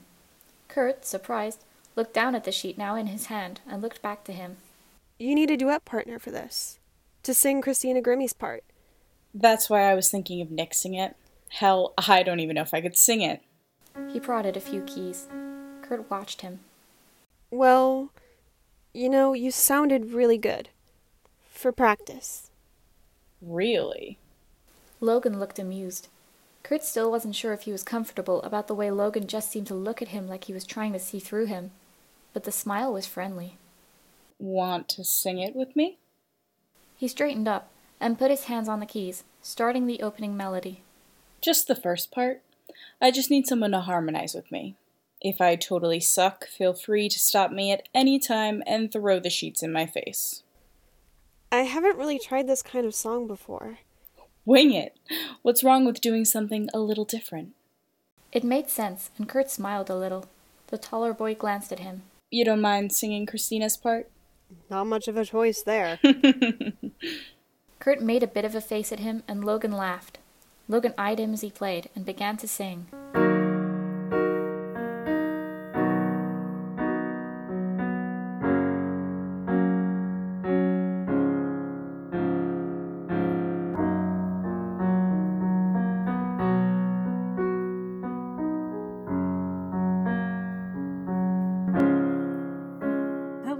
Kurt, 0.67 1.05
surprised, 1.05 1.65
looked 1.95 2.15
down 2.15 2.35
at 2.35 2.45
the 2.45 2.51
sheet 2.51 2.77
now 2.77 2.97
in 2.97 3.07
his 3.07 3.27
hand 3.27 3.61
and 3.69 3.81
looked 3.81 4.03
back 4.03 4.25
to 4.25 4.33
him. 4.33 4.57
You 5.19 5.37
need 5.37 5.51
a 5.53 5.57
duet 5.57 5.85
partner 5.85 6.19
for 6.19 6.33
this. 6.33 6.81
To 7.23 7.33
sing 7.33 7.61
Christina 7.61 8.01
Grimmie's 8.01 8.33
part. 8.33 8.65
That's 9.33 9.71
why 9.71 9.83
I 9.83 9.95
was 9.95 10.11
thinking 10.11 10.41
of 10.41 10.49
nixing 10.49 10.99
it. 10.99 11.15
Hell, 11.49 11.95
I 11.97 12.25
don't 12.25 12.41
even 12.41 12.57
know 12.57 12.63
if 12.63 12.75
I 12.75 12.81
could 12.81 12.97
sing 12.97 13.23
it. 13.23 13.43
He 14.13 14.19
prodded 14.19 14.57
a 14.57 14.61
few 14.61 14.81
keys. 14.83 15.29
Kurt 15.83 16.11
watched 16.11 16.41
him. 16.41 16.61
Well, 17.51 18.11
you 18.93 19.09
know, 19.09 19.33
you 19.33 19.51
sounded 19.53 20.13
really 20.13 20.39
good. 20.39 20.71
For 21.63 21.71
practice. 21.71 22.51
Really? 23.41 24.19
Logan 25.01 25.39
looked 25.39 25.61
amused. 25.61 26.09
Kurt 26.65 26.83
still 26.83 27.09
wasn't 27.09 27.37
sure 27.37 27.53
if 27.53 27.63
he 27.63 27.71
was 27.71 27.85
comfortable 27.85 28.43
about 28.43 28.67
the 28.67 28.75
way 28.75 28.91
Logan 28.91 29.29
just 29.29 29.49
seemed 29.49 29.69
to 29.69 29.75
look 29.77 30.03
at 30.03 30.09
him 30.09 30.27
like 30.27 30.43
he 30.43 30.53
was 30.53 30.65
trying 30.65 30.93
to 30.93 30.99
see 30.99 31.21
through 31.21 31.47
him. 31.47 31.71
But 32.33 32.43
the 32.43 32.51
smile 32.51 32.93
was 32.93 33.07
friendly. 33.07 33.59
Want 34.41 34.89
to 34.89 35.05
sing 35.05 35.39
it 35.39 35.55
with 35.55 35.77
me? 35.77 35.99
He 36.97 37.07
straightened 37.07 37.47
up 37.47 37.71
and 38.01 38.19
put 38.19 38.33
his 38.33 38.47
hands 38.47 38.69
on 38.69 38.81
the 38.81 38.85
keys, 38.85 39.23
starting 39.41 39.87
the 39.87 40.03
opening 40.03 40.37
melody. 40.37 40.83
Just 41.41 41.69
the 41.69 41.77
first 41.77 42.11
part. 42.11 42.43
I 43.01 43.13
just 43.13 43.31
need 43.31 43.47
someone 43.47 43.71
to 43.71 43.83
harmonize 43.83 44.35
with 44.35 44.51
me. 44.51 44.75
If 45.21 45.41
I 45.41 45.55
totally 45.55 46.01
suck, 46.01 46.49
feel 46.49 46.75
free 46.75 47.09
to 47.09 47.21
stop 47.21 47.53
me 47.53 47.71
at 47.71 47.89
any 47.95 48.19
time 48.19 48.65
and 48.67 48.91
throw 48.91 49.21
the 49.21 49.31
sheets 49.31 49.63
in 49.63 49.73
my 49.73 49.87
face. 49.87 50.43
I 51.53 51.65
haven't 51.65 51.99
really 51.99 52.19
tried 52.19 52.49
this 52.49 52.63
kind 52.63 52.87
of 52.87 52.95
song 52.95 53.27
before. 53.27 53.79
Wing 54.47 54.73
it! 54.73 54.99
What's 55.43 55.63
wrong 55.63 55.85
with 55.85 56.01
doing 56.01 56.25
something 56.25 56.71
a 56.73 56.79
little 56.79 57.05
different? 57.05 57.51
It 58.33 58.43
made 58.43 58.71
sense, 58.71 59.11
and 59.19 59.29
Kurt 59.29 59.51
smiled 59.51 59.91
a 59.91 59.95
little. 59.95 60.25
The 60.69 60.79
taller 60.79 61.13
boy 61.13 61.35
glanced 61.35 61.71
at 61.71 61.81
him. 61.81 62.05
You 62.31 62.47
don't 62.47 62.63
mind 62.63 62.93
singing 62.93 63.27
Christina's 63.27 63.77
part? 63.77 64.09
Not 64.71 64.87
much 64.87 65.09
of 65.09 65.19
a 65.19 65.27
choice 65.27 65.63
there. 65.63 66.01
Kurt 67.79 68.01
made 68.01 68.23
a 68.23 68.27
bit 68.27 68.47
of 68.47 68.55
a 68.55 68.63
face 68.63 68.91
at 68.91 69.01
him, 69.01 69.23
and 69.29 69.45
Logan 69.45 69.73
laughed. 69.73 70.17
Logan 70.69 70.95
eyed 70.97 71.21
him 71.21 71.35
as 71.35 71.43
he 71.43 71.51
played 71.51 71.91
and 71.95 72.07
began 72.07 72.39
to 72.39 72.49
sing. 72.49 72.87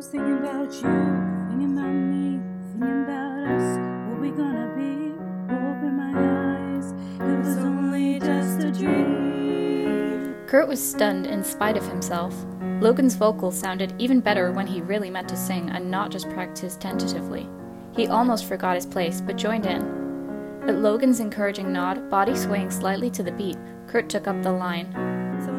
Was 0.03 0.11
thinking 0.11 0.39
about 0.39 0.73
you, 0.73 0.81
thinking 1.49 1.79
about 1.79 1.93
me, 1.93 2.41
thinking 2.73 3.05
about 3.05 3.39
us, 3.47 3.79
what 4.09 4.21
we 4.21 4.31
gonna 4.33 4.67
be. 4.75 5.15
Open 5.47 5.97
my 5.97 6.11
eyes, 6.75 6.91
it 7.21 7.39
was 7.39 7.57
only 7.59 8.19
just 8.19 8.65
a 8.65 8.73
dream. 8.73 10.35
Kurt 10.49 10.67
was 10.67 10.85
stunned 10.85 11.29
in 11.29 11.45
spite 11.45 11.77
of 11.77 11.87
himself. 11.87 12.35
Logan's 12.81 13.15
vocals 13.15 13.57
sounded 13.57 13.95
even 13.99 14.19
better 14.19 14.51
when 14.51 14.67
he 14.67 14.81
really 14.81 15.09
meant 15.09 15.29
to 15.29 15.37
sing 15.37 15.71
and 15.71 15.89
not 15.89 16.11
just 16.11 16.29
practiced 16.31 16.81
tentatively. 16.81 17.49
He 17.95 18.09
almost 18.09 18.47
forgot 18.47 18.75
his 18.75 18.87
place, 18.87 19.21
but 19.21 19.37
joined 19.37 19.67
in. 19.67 19.83
At 20.67 20.79
Logan's 20.79 21.21
encouraging 21.21 21.73
nod, 21.73 22.11
body 22.11 22.35
swaying 22.35 22.73
slightly 22.73 23.09
to 23.11 23.23
the 23.23 23.31
beat, 23.31 23.57
Kurt 23.87 24.09
took 24.09 24.27
up 24.27 24.43
the 24.43 24.51
line. 24.51 24.93
So 25.45 25.53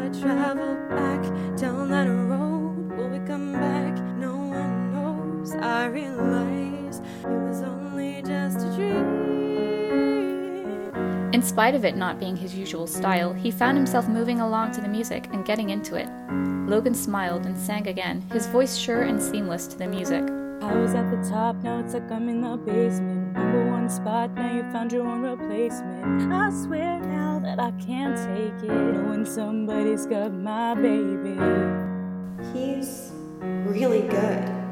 I 5.83 5.87
realize 5.87 7.01
it 7.25 7.27
was 7.27 7.61
only 7.61 8.21
just 8.21 8.59
a 8.59 8.73
dream. 8.73 9.03
In 11.33 11.41
spite 11.43 11.75
of 11.75 11.83
it 11.83 11.97
not 11.97 12.21
being 12.21 12.37
his 12.37 12.55
usual 12.55 12.87
style, 12.87 13.33
he 13.33 13.51
found 13.51 13.75
himself 13.75 14.07
moving 14.07 14.39
along 14.39 14.71
to 14.75 14.81
the 14.81 14.87
music 14.87 15.27
and 15.33 15.43
getting 15.43 15.71
into 15.71 15.95
it. 15.95 16.07
Logan 16.69 16.93
smiled 16.93 17.45
and 17.45 17.57
sang 17.57 17.89
again, 17.89 18.21
his 18.31 18.47
voice 18.47 18.77
sure 18.77 19.01
and 19.01 19.21
seamless 19.21 19.67
to 19.67 19.77
the 19.77 19.85
music. 19.85 20.23
I 20.61 20.73
was 20.73 20.93
at 20.95 21.11
the 21.11 21.17
top, 21.29 21.57
now 21.57 21.79
it's 21.79 21.93
like 21.93 22.09
I'm 22.09 22.29
in 22.29 22.39
the 22.39 22.55
basement. 22.55 23.33
Number 23.33 23.69
one 23.69 23.89
spot, 23.89 24.33
now 24.35 24.53
you 24.55 24.63
found 24.71 24.93
your 24.93 25.05
own 25.05 25.21
replacement. 25.21 26.31
I 26.31 26.49
swear 26.49 27.01
now 27.01 27.41
that 27.43 27.59
I 27.59 27.71
can't 27.71 28.15
take 28.15 28.53
it. 28.63 28.73
Knowing 28.73 29.25
somebody's 29.25 30.05
got 30.05 30.31
my 30.31 30.75
baby. 30.75 31.37
He's 32.53 33.11
really 33.65 34.07
good. 34.07 34.62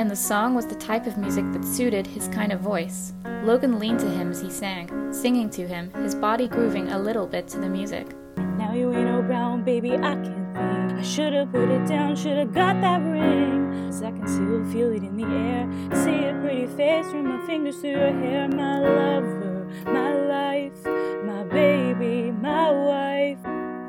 And 0.00 0.10
the 0.10 0.16
song 0.16 0.54
was 0.54 0.64
the 0.64 0.76
type 0.76 1.06
of 1.06 1.18
music 1.18 1.44
that 1.52 1.62
suited 1.62 2.06
his 2.06 2.26
kind 2.28 2.52
of 2.52 2.60
voice. 2.60 3.12
Logan 3.44 3.78
leaned 3.78 4.00
to 4.00 4.08
him 4.08 4.30
as 4.30 4.40
he 4.40 4.48
sang, 4.48 5.12
singing 5.12 5.50
to 5.50 5.68
him, 5.68 5.92
his 5.92 6.14
body 6.14 6.48
grooving 6.48 6.90
a 6.90 6.98
little 6.98 7.26
bit 7.26 7.46
to 7.48 7.58
the 7.58 7.68
music. 7.68 8.06
Now 8.56 8.72
you 8.72 8.94
ain't 8.94 9.04
no 9.04 9.20
brown, 9.20 9.62
baby, 9.62 9.92
I 9.92 10.14
can't 10.14 10.54
think. 10.54 10.98
I 10.98 11.02
should've 11.02 11.52
put 11.52 11.68
it 11.68 11.86
down, 11.86 12.16
should've 12.16 12.54
got 12.54 12.80
that 12.80 13.02
ring. 13.02 13.90
Cause 13.90 14.02
I 14.02 14.12
can 14.12 14.26
still 14.26 14.64
feel 14.72 14.90
it 14.90 15.02
in 15.02 15.18
the 15.18 15.26
air. 15.26 15.68
See 16.02 16.24
your 16.24 16.40
pretty 16.40 16.66
face, 16.68 17.04
run 17.12 17.26
my 17.26 17.46
fingers 17.46 17.76
through 17.76 17.90
your 17.90 18.10
hair. 18.20 18.48
My 18.48 18.78
lover, 18.78 19.68
my 19.84 20.14
life, 20.14 20.82
my 21.26 21.44
baby, 21.44 22.30
my 22.30 22.70
wife. 22.70 23.38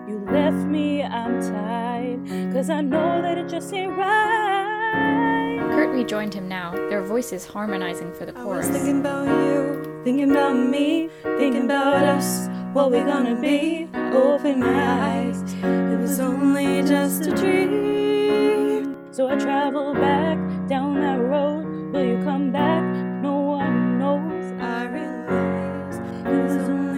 You 0.09 0.27
left 0.29 0.67
me, 0.67 1.03
I'm 1.03 1.39
tired. 1.39 2.51
Cause 2.51 2.69
I 2.69 2.81
know 2.81 3.21
that 3.21 3.37
it 3.37 3.47
just 3.47 3.73
ain't 3.73 3.95
right. 3.95 5.30
Kurt 5.71 5.89
rejoined 5.89 6.33
him 6.33 6.47
now, 6.47 6.71
their 6.89 7.01
voices 7.01 7.45
harmonizing 7.45 8.13
for 8.13 8.25
the 8.25 8.33
I 8.37 8.43
was 8.43 8.65
chorus. 8.65 8.67
thinking 8.67 8.99
about 8.99 9.25
you, 9.27 10.01
thinking 10.03 10.31
about 10.31 10.53
me, 10.53 11.09
thinking 11.23 11.65
about 11.65 12.03
us, 12.03 12.47
what 12.73 12.91
we 12.91 12.99
gonna 12.99 13.35
be. 13.39 13.87
Open 14.13 14.59
my 14.59 14.83
eyes, 15.09 15.41
it 15.63 15.97
was 15.99 16.19
only 16.19 16.83
just 16.83 17.25
a 17.27 17.31
dream. 17.35 18.95
So 19.11 19.29
I 19.29 19.35
travel 19.37 19.93
back 19.93 20.37
down 20.67 20.99
that 21.01 21.19
road. 21.19 21.65
Will 21.93 22.05
you 22.05 22.21
come 22.23 22.51
back? 22.51 22.83
No 23.21 23.33
one 23.57 23.97
knows. 23.99 24.51
I 24.61 24.85
realize 24.85 25.97
it 26.25 26.43
was 26.43 26.69
only 26.69 26.90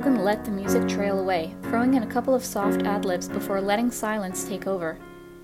Logan 0.00 0.24
let 0.24 0.46
the 0.46 0.50
music 0.50 0.88
trail 0.88 1.18
away, 1.18 1.54
throwing 1.64 1.92
in 1.92 2.02
a 2.02 2.06
couple 2.06 2.34
of 2.34 2.42
soft 2.42 2.84
ad 2.84 3.04
libs 3.04 3.28
before 3.28 3.60
letting 3.60 3.90
silence 3.90 4.44
take 4.48 4.66
over. 4.66 4.98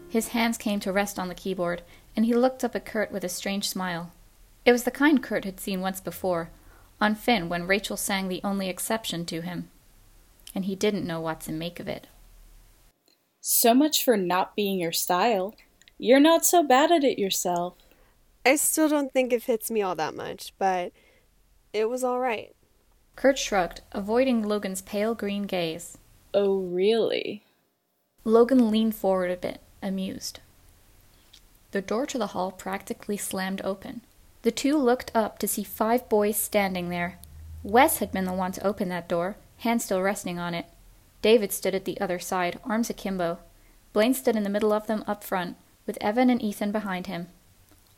His 0.09 0.29
hands 0.29 0.57
came 0.57 0.81
to 0.81 0.95
rest 0.95 1.19
on 1.19 1.29
the 1.29 1.35
keyboard, 1.35 1.83
and 2.17 2.25
he 2.25 2.33
looked 2.33 2.65
up 2.65 2.75
at 2.75 2.87
Kurt 2.87 3.13
with 3.13 3.23
a 3.23 3.29
strange 3.29 3.69
smile. 3.69 4.13
It 4.65 4.73
was 4.73 4.85
the 4.85 4.91
kind 4.91 5.23
Kurt 5.23 5.45
had 5.45 5.61
seen 5.61 5.83
once 5.83 6.01
before, 6.01 6.49
on 7.03 7.15
Finn 7.15 7.51
when 7.51 7.67
Rachel 7.67 7.99
sang 7.99 8.29
the 8.29 8.41
only 8.43 8.71
exception 8.71 9.27
to 9.27 9.43
him. 9.43 9.69
And 10.55 10.65
he 10.65 10.75
didn't 10.75 11.07
know 11.07 11.21
what 11.21 11.43
to 11.43 11.53
make 11.53 11.79
of 11.79 11.87
it. 11.87 12.07
So 13.43 13.75
much 13.75 14.03
for 14.03 14.17
not 14.17 14.57
being 14.57 14.79
your 14.79 14.91
style. 14.91 15.55
You're 15.99 16.19
not 16.19 16.47
so 16.47 16.63
bad 16.63 16.91
at 16.91 17.05
it 17.05 17.19
yourself. 17.19 17.75
I 18.47 18.57
still 18.57 18.89
don't 18.89 19.13
think 19.13 19.35
it 19.35 19.43
fits 19.43 19.71
me 19.71 19.83
all 19.83 19.97
that 19.97 20.15
much, 20.15 20.55
but 20.59 20.93
it 21.75 21.91
was 21.91 22.03
alright. 22.03 22.56
Kurt 23.17 23.39
shrugged, 23.39 23.81
avoiding 23.93 24.47
Logan's 24.47 24.83
pale 24.83 25.15
green 25.15 25.45
gaze. 25.45 25.97
Oh, 26.35 26.59
really? 26.59 27.45
Logan 28.25 28.71
leaned 28.71 28.95
forward 28.95 29.31
a 29.31 29.37
bit, 29.37 29.61
amused. 29.83 30.41
The 31.71 31.81
door 31.81 32.07
to 32.07 32.19
the 32.19 32.29
hall 32.29 32.53
practically 32.53 33.17
slammed 33.17 33.63
open. 33.63 34.03
The 34.43 34.51
two 34.51 34.77
looked 34.77 35.11
up 35.15 35.39
to 35.39 35.49
see 35.49 35.65
five 35.65 36.09
boys 36.09 36.37
standing 36.37 36.91
there. 36.91 37.19
Wes 37.63 37.99
had 37.99 38.13
been 38.13 38.27
the 38.27 38.33
one 38.33 38.53
to 38.53 38.67
open 38.67 38.91
that 38.91 39.09
door, 39.09 39.37
hand 39.59 39.81
still 39.81 40.03
resting 40.03 40.39
on 40.39 40.55
it. 40.55 40.67
David 41.23 41.53
stood 41.53 41.75
at 41.75 41.87
the 41.87 42.01
other 42.01 42.19
side, 42.19 42.61
arms 42.65 42.91
akimbo. 42.91 43.39
Blaine 43.93 44.15
stood 44.15 44.37
in 44.37 44.43
the 44.43 44.51
middle 44.51 44.73
of 44.73 44.87
them 44.87 45.03
up 45.07 45.25
front, 45.25 45.57
with 45.87 45.99
Evan 46.03 46.29
and 46.29 46.43
Ethan 46.43 46.71
behind 46.71 47.07
him. 47.07 47.29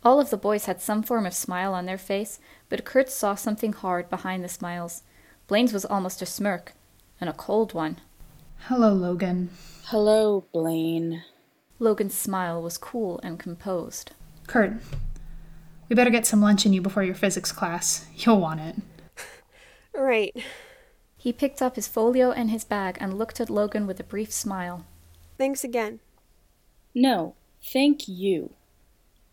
All 0.04 0.20
of 0.20 0.30
the 0.30 0.36
boys 0.36 0.66
had 0.66 0.80
some 0.80 1.02
form 1.02 1.26
of 1.26 1.34
smile 1.34 1.74
on 1.74 1.86
their 1.86 1.98
face, 1.98 2.38
but 2.68 2.84
Kurt 2.84 3.10
saw 3.10 3.34
something 3.34 3.72
hard 3.72 4.08
behind 4.08 4.44
the 4.44 4.48
smiles. 4.48 5.02
Blaine's 5.48 5.72
was 5.72 5.86
almost 5.86 6.20
a 6.20 6.26
smirk, 6.26 6.74
and 7.20 7.28
a 7.28 7.32
cold 7.32 7.72
one. 7.72 7.96
Hello, 8.66 8.92
Logan. 8.92 9.48
Hello, 9.86 10.44
Blaine. 10.52 11.24
Logan's 11.78 12.14
smile 12.14 12.60
was 12.62 12.76
cool 12.76 13.18
and 13.22 13.38
composed. 13.38 14.12
Kurt, 14.46 14.74
we 15.88 15.96
better 15.96 16.10
get 16.10 16.26
some 16.26 16.42
lunch 16.42 16.66
in 16.66 16.74
you 16.74 16.82
before 16.82 17.02
your 17.02 17.14
physics 17.14 17.50
class. 17.50 18.06
You'll 18.14 18.40
want 18.40 18.60
it. 18.60 18.76
Right. 19.94 20.36
He 21.16 21.32
picked 21.32 21.60
up 21.60 21.74
his 21.74 21.88
folio 21.88 22.30
and 22.30 22.50
his 22.50 22.64
bag 22.64 22.98
and 23.00 23.18
looked 23.18 23.40
at 23.40 23.50
Logan 23.50 23.84
with 23.84 23.98
a 23.98 24.04
brief 24.04 24.32
smile. 24.32 24.86
Thanks 25.36 25.64
again. 25.64 25.98
No, 26.94 27.34
thank 27.60 28.06
you. 28.06 28.52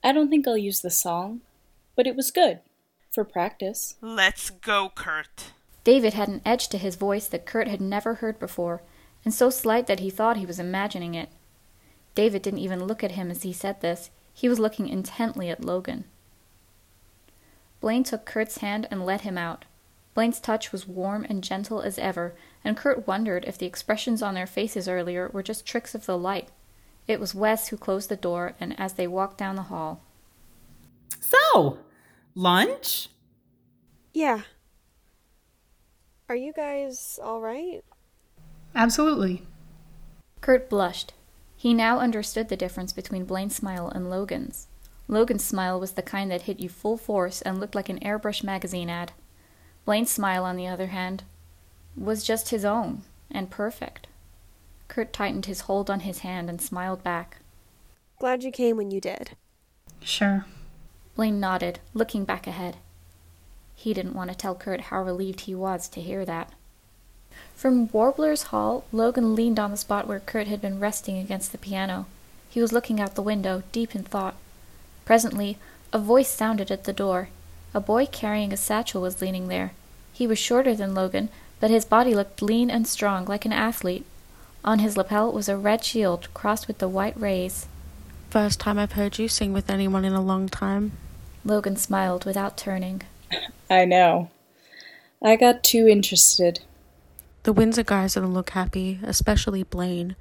I 0.04 0.12
don't 0.12 0.30
think 0.30 0.48
I'll 0.48 0.58
use 0.58 0.82
the 0.82 0.90
song, 0.90 1.42
but 1.96 2.08
it 2.08 2.16
was 2.16 2.32
good. 2.32 2.62
For 3.14 3.24
practice. 3.24 3.96
Let's 4.02 4.50
go, 4.50 4.90
Kurt. 4.96 5.52
David 5.86 6.16
had 6.16 6.28
an 6.28 6.42
edge 6.44 6.68
to 6.70 6.78
his 6.78 6.96
voice 6.96 7.28
that 7.28 7.46
Kurt 7.46 7.70
had 7.70 7.80
never 7.80 8.16
heard 8.16 8.40
before, 8.40 8.82
and 9.24 9.34
so 9.34 9.50
slight 9.50 9.88
that 9.88 10.02
he 10.02 10.10
thought 10.10 10.36
he 10.36 10.46
was 10.46 10.60
imagining 10.60 11.14
it. 11.14 11.30
David 12.16 12.42
didn't 12.42 12.60
even 12.60 12.86
look 12.86 13.04
at 13.04 13.12
him 13.12 13.32
as 13.32 13.44
he 13.44 13.54
said 13.54 13.80
this. 13.80 14.10
He 14.34 14.50
was 14.50 14.60
looking 14.60 14.90
intently 14.90 15.50
at 15.50 15.64
Logan. 15.64 16.06
Blaine 17.80 18.04
took 18.04 18.26
Kurt's 18.26 18.58
hand 18.58 18.88
and 18.90 19.06
led 19.06 19.22
him 19.22 19.38
out. 19.38 19.64
Blaine's 20.16 20.40
touch 20.40 20.72
was 20.72 20.88
warm 20.88 21.26
and 21.30 21.44
gentle 21.44 21.82
as 21.82 22.00
ever, 22.00 22.34
and 22.64 22.76
Kurt 22.76 23.06
wondered 23.06 23.46
if 23.46 23.58
the 23.58 23.68
expressions 23.68 24.24
on 24.24 24.34
their 24.34 24.48
faces 24.48 24.88
earlier 24.88 25.30
were 25.32 25.44
just 25.44 25.66
tricks 25.68 25.94
of 25.94 26.08
the 26.08 26.18
light. 26.18 26.50
It 27.08 27.20
was 27.20 27.36
Wes 27.36 27.68
who 27.68 27.78
closed 27.78 28.10
the 28.10 28.16
door, 28.16 28.56
and 28.60 28.78
as 28.80 28.94
they 28.94 29.06
walked 29.06 29.38
down 29.38 29.56
the 29.56 29.64
hall, 29.64 30.02
So, 31.20 31.80
lunch? 32.34 33.10
Yeah. 34.14 34.42
Are 36.28 36.36
you 36.36 36.54
guys 36.54 37.20
alright? 37.22 37.84
Absolutely. 38.74 39.44
Kurt 40.42 40.70
blushed. 40.70 41.14
He 41.56 41.74
now 41.74 42.00
understood 42.00 42.50
the 42.50 42.58
difference 42.58 42.94
between 42.94 43.26
Blaine's 43.26 43.56
smile 43.56 43.90
and 43.90 44.10
Logan's. 44.10 44.68
Logan's 45.08 45.44
smile 45.44 45.80
was 45.80 45.92
the 45.92 46.02
kind 46.02 46.32
that 46.32 46.44
hit 46.44 46.60
you 46.60 46.68
full 46.68 46.98
force 46.98 47.42
and 47.44 47.60
looked 47.60 47.76
like 47.76 47.90
an 47.90 48.00
airbrush 48.00 48.44
magazine 48.44 48.90
ad. 48.90 49.12
Blaine's 49.86 50.10
smile, 50.10 50.44
on 50.44 50.56
the 50.56 50.68
other 50.68 50.88
hand, 50.88 51.24
was 51.96 52.24
just 52.24 52.50
his 52.50 52.66
own, 52.66 53.04
and 53.30 53.52
perfect. 53.52 54.08
Kurt 54.88 55.14
tightened 55.14 55.46
his 55.46 55.62
hold 55.62 55.92
on 55.92 56.02
his 56.02 56.20
hand 56.20 56.50
and 56.50 56.60
smiled 56.60 57.04
back. 57.04 57.38
Glad 58.20 58.44
you 58.44 58.52
came 58.52 58.78
when 58.78 58.90
you 58.90 59.00
did. 59.00 59.36
Sure. 60.02 60.46
Blaine 61.16 61.40
nodded, 61.40 61.80
looking 61.94 62.26
back 62.26 62.48
ahead. 62.48 62.78
He 63.76 63.94
didn't 63.94 64.16
want 64.16 64.32
to 64.32 64.36
tell 64.36 64.56
Kurt 64.56 64.82
how 64.82 65.04
relieved 65.04 65.42
he 65.42 65.56
was 65.56 65.88
to 65.90 66.02
hear 66.02 66.26
that. 66.26 66.52
From 67.56 67.88
Warbler's 67.90 68.44
Hall, 68.44 68.86
Logan 68.92 69.36
leaned 69.36 69.60
on 69.60 69.72
the 69.72 69.78
spot 69.78 70.08
where 70.08 70.20
Kurt 70.20 70.48
had 70.48 70.62
been 70.62 70.80
resting 70.80 71.18
against 71.18 71.52
the 71.52 71.58
piano. 71.58 72.06
He 72.50 72.62
was 72.62 72.72
looking 72.72 73.00
out 73.00 73.16
the 73.16 73.22
window, 73.22 73.64
deep 73.72 73.96
in 73.96 74.04
thought. 74.04 74.36
Presently, 75.04 75.58
a 75.92 76.00
voice 76.00 76.30
sounded 76.30 76.72
at 76.72 76.86
the 76.86 76.94
door. 76.94 77.30
A 77.74 77.80
boy 77.80 78.06
carrying 78.06 78.54
a 78.54 78.58
satchel 78.58 79.02
was 79.02 79.22
leaning 79.22 79.48
there. 79.48 79.74
He 80.14 80.28
was 80.28 80.40
shorter 80.40 80.74
than 80.74 80.96
Logan, 80.96 81.30
but 81.60 81.70
his 81.70 81.86
body 81.86 82.16
looked 82.16 82.42
lean 82.42 82.70
and 82.70 82.88
strong, 82.88 83.26
like 83.26 83.46
an 83.46 83.54
athlete. 83.54 84.06
On 84.64 84.80
his 84.80 84.98
lapel 84.98 85.32
was 85.32 85.48
a 85.48 85.58
red 85.58 85.84
shield 85.84 86.28
crossed 86.34 86.68
with 86.68 86.80
the 86.80 86.88
white 86.88 87.20
rays. 87.20 87.68
First 88.30 88.60
time 88.60 88.80
I've 88.80 88.94
heard 88.94 89.20
you 89.20 89.28
sing 89.28 89.54
with 89.54 89.70
anyone 89.70 90.04
in 90.06 90.14
a 90.14 90.22
long 90.22 90.50
time. 90.50 90.94
Logan 91.44 91.78
smiled 91.78 92.26
without 92.26 92.58
turning. 92.58 93.04
I 93.70 93.86
know. 93.86 94.30
I 95.24 95.36
got 95.36 95.64
too 95.64 95.88
interested. 95.88 96.60
The 97.44 97.54
Windsor 97.54 97.84
guys 97.84 98.14
didn't 98.16 98.34
look 98.34 98.52
happy, 98.52 99.00
especially 99.04 99.64
Blaine. 99.64 100.16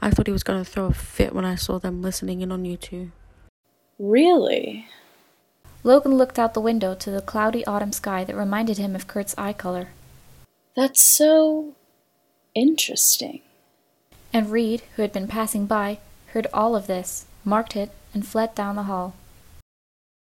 I 0.00 0.10
thought 0.10 0.26
he 0.26 0.32
was 0.32 0.42
going 0.42 0.62
to 0.62 0.70
throw 0.70 0.86
a 0.86 0.92
fit 0.92 1.34
when 1.34 1.44
I 1.44 1.56
saw 1.56 1.78
them 1.78 2.02
listening 2.02 2.40
in 2.40 2.52
on 2.52 2.64
you 2.64 2.76
two. 2.76 3.10
Really? 3.98 4.86
Logan 5.82 6.16
looked 6.16 6.38
out 6.38 6.54
the 6.54 6.60
window 6.60 6.94
to 6.94 7.10
the 7.10 7.20
cloudy 7.20 7.64
autumn 7.66 7.92
sky 7.92 8.24
that 8.24 8.36
reminded 8.36 8.78
him 8.78 8.94
of 8.94 9.06
Kurt's 9.06 9.34
eye 9.36 9.52
color. 9.52 9.88
That's 10.76 11.04
so 11.04 11.74
interesting. 12.54 13.40
And 14.32 14.52
Reed, 14.52 14.82
who 14.94 15.02
had 15.02 15.12
been 15.12 15.28
passing 15.28 15.66
by, 15.66 15.98
heard 16.28 16.46
all 16.52 16.76
of 16.76 16.86
this, 16.86 17.26
marked 17.44 17.74
it, 17.74 17.90
and 18.12 18.26
fled 18.26 18.54
down 18.54 18.76
the 18.76 18.84
hall. 18.84 19.14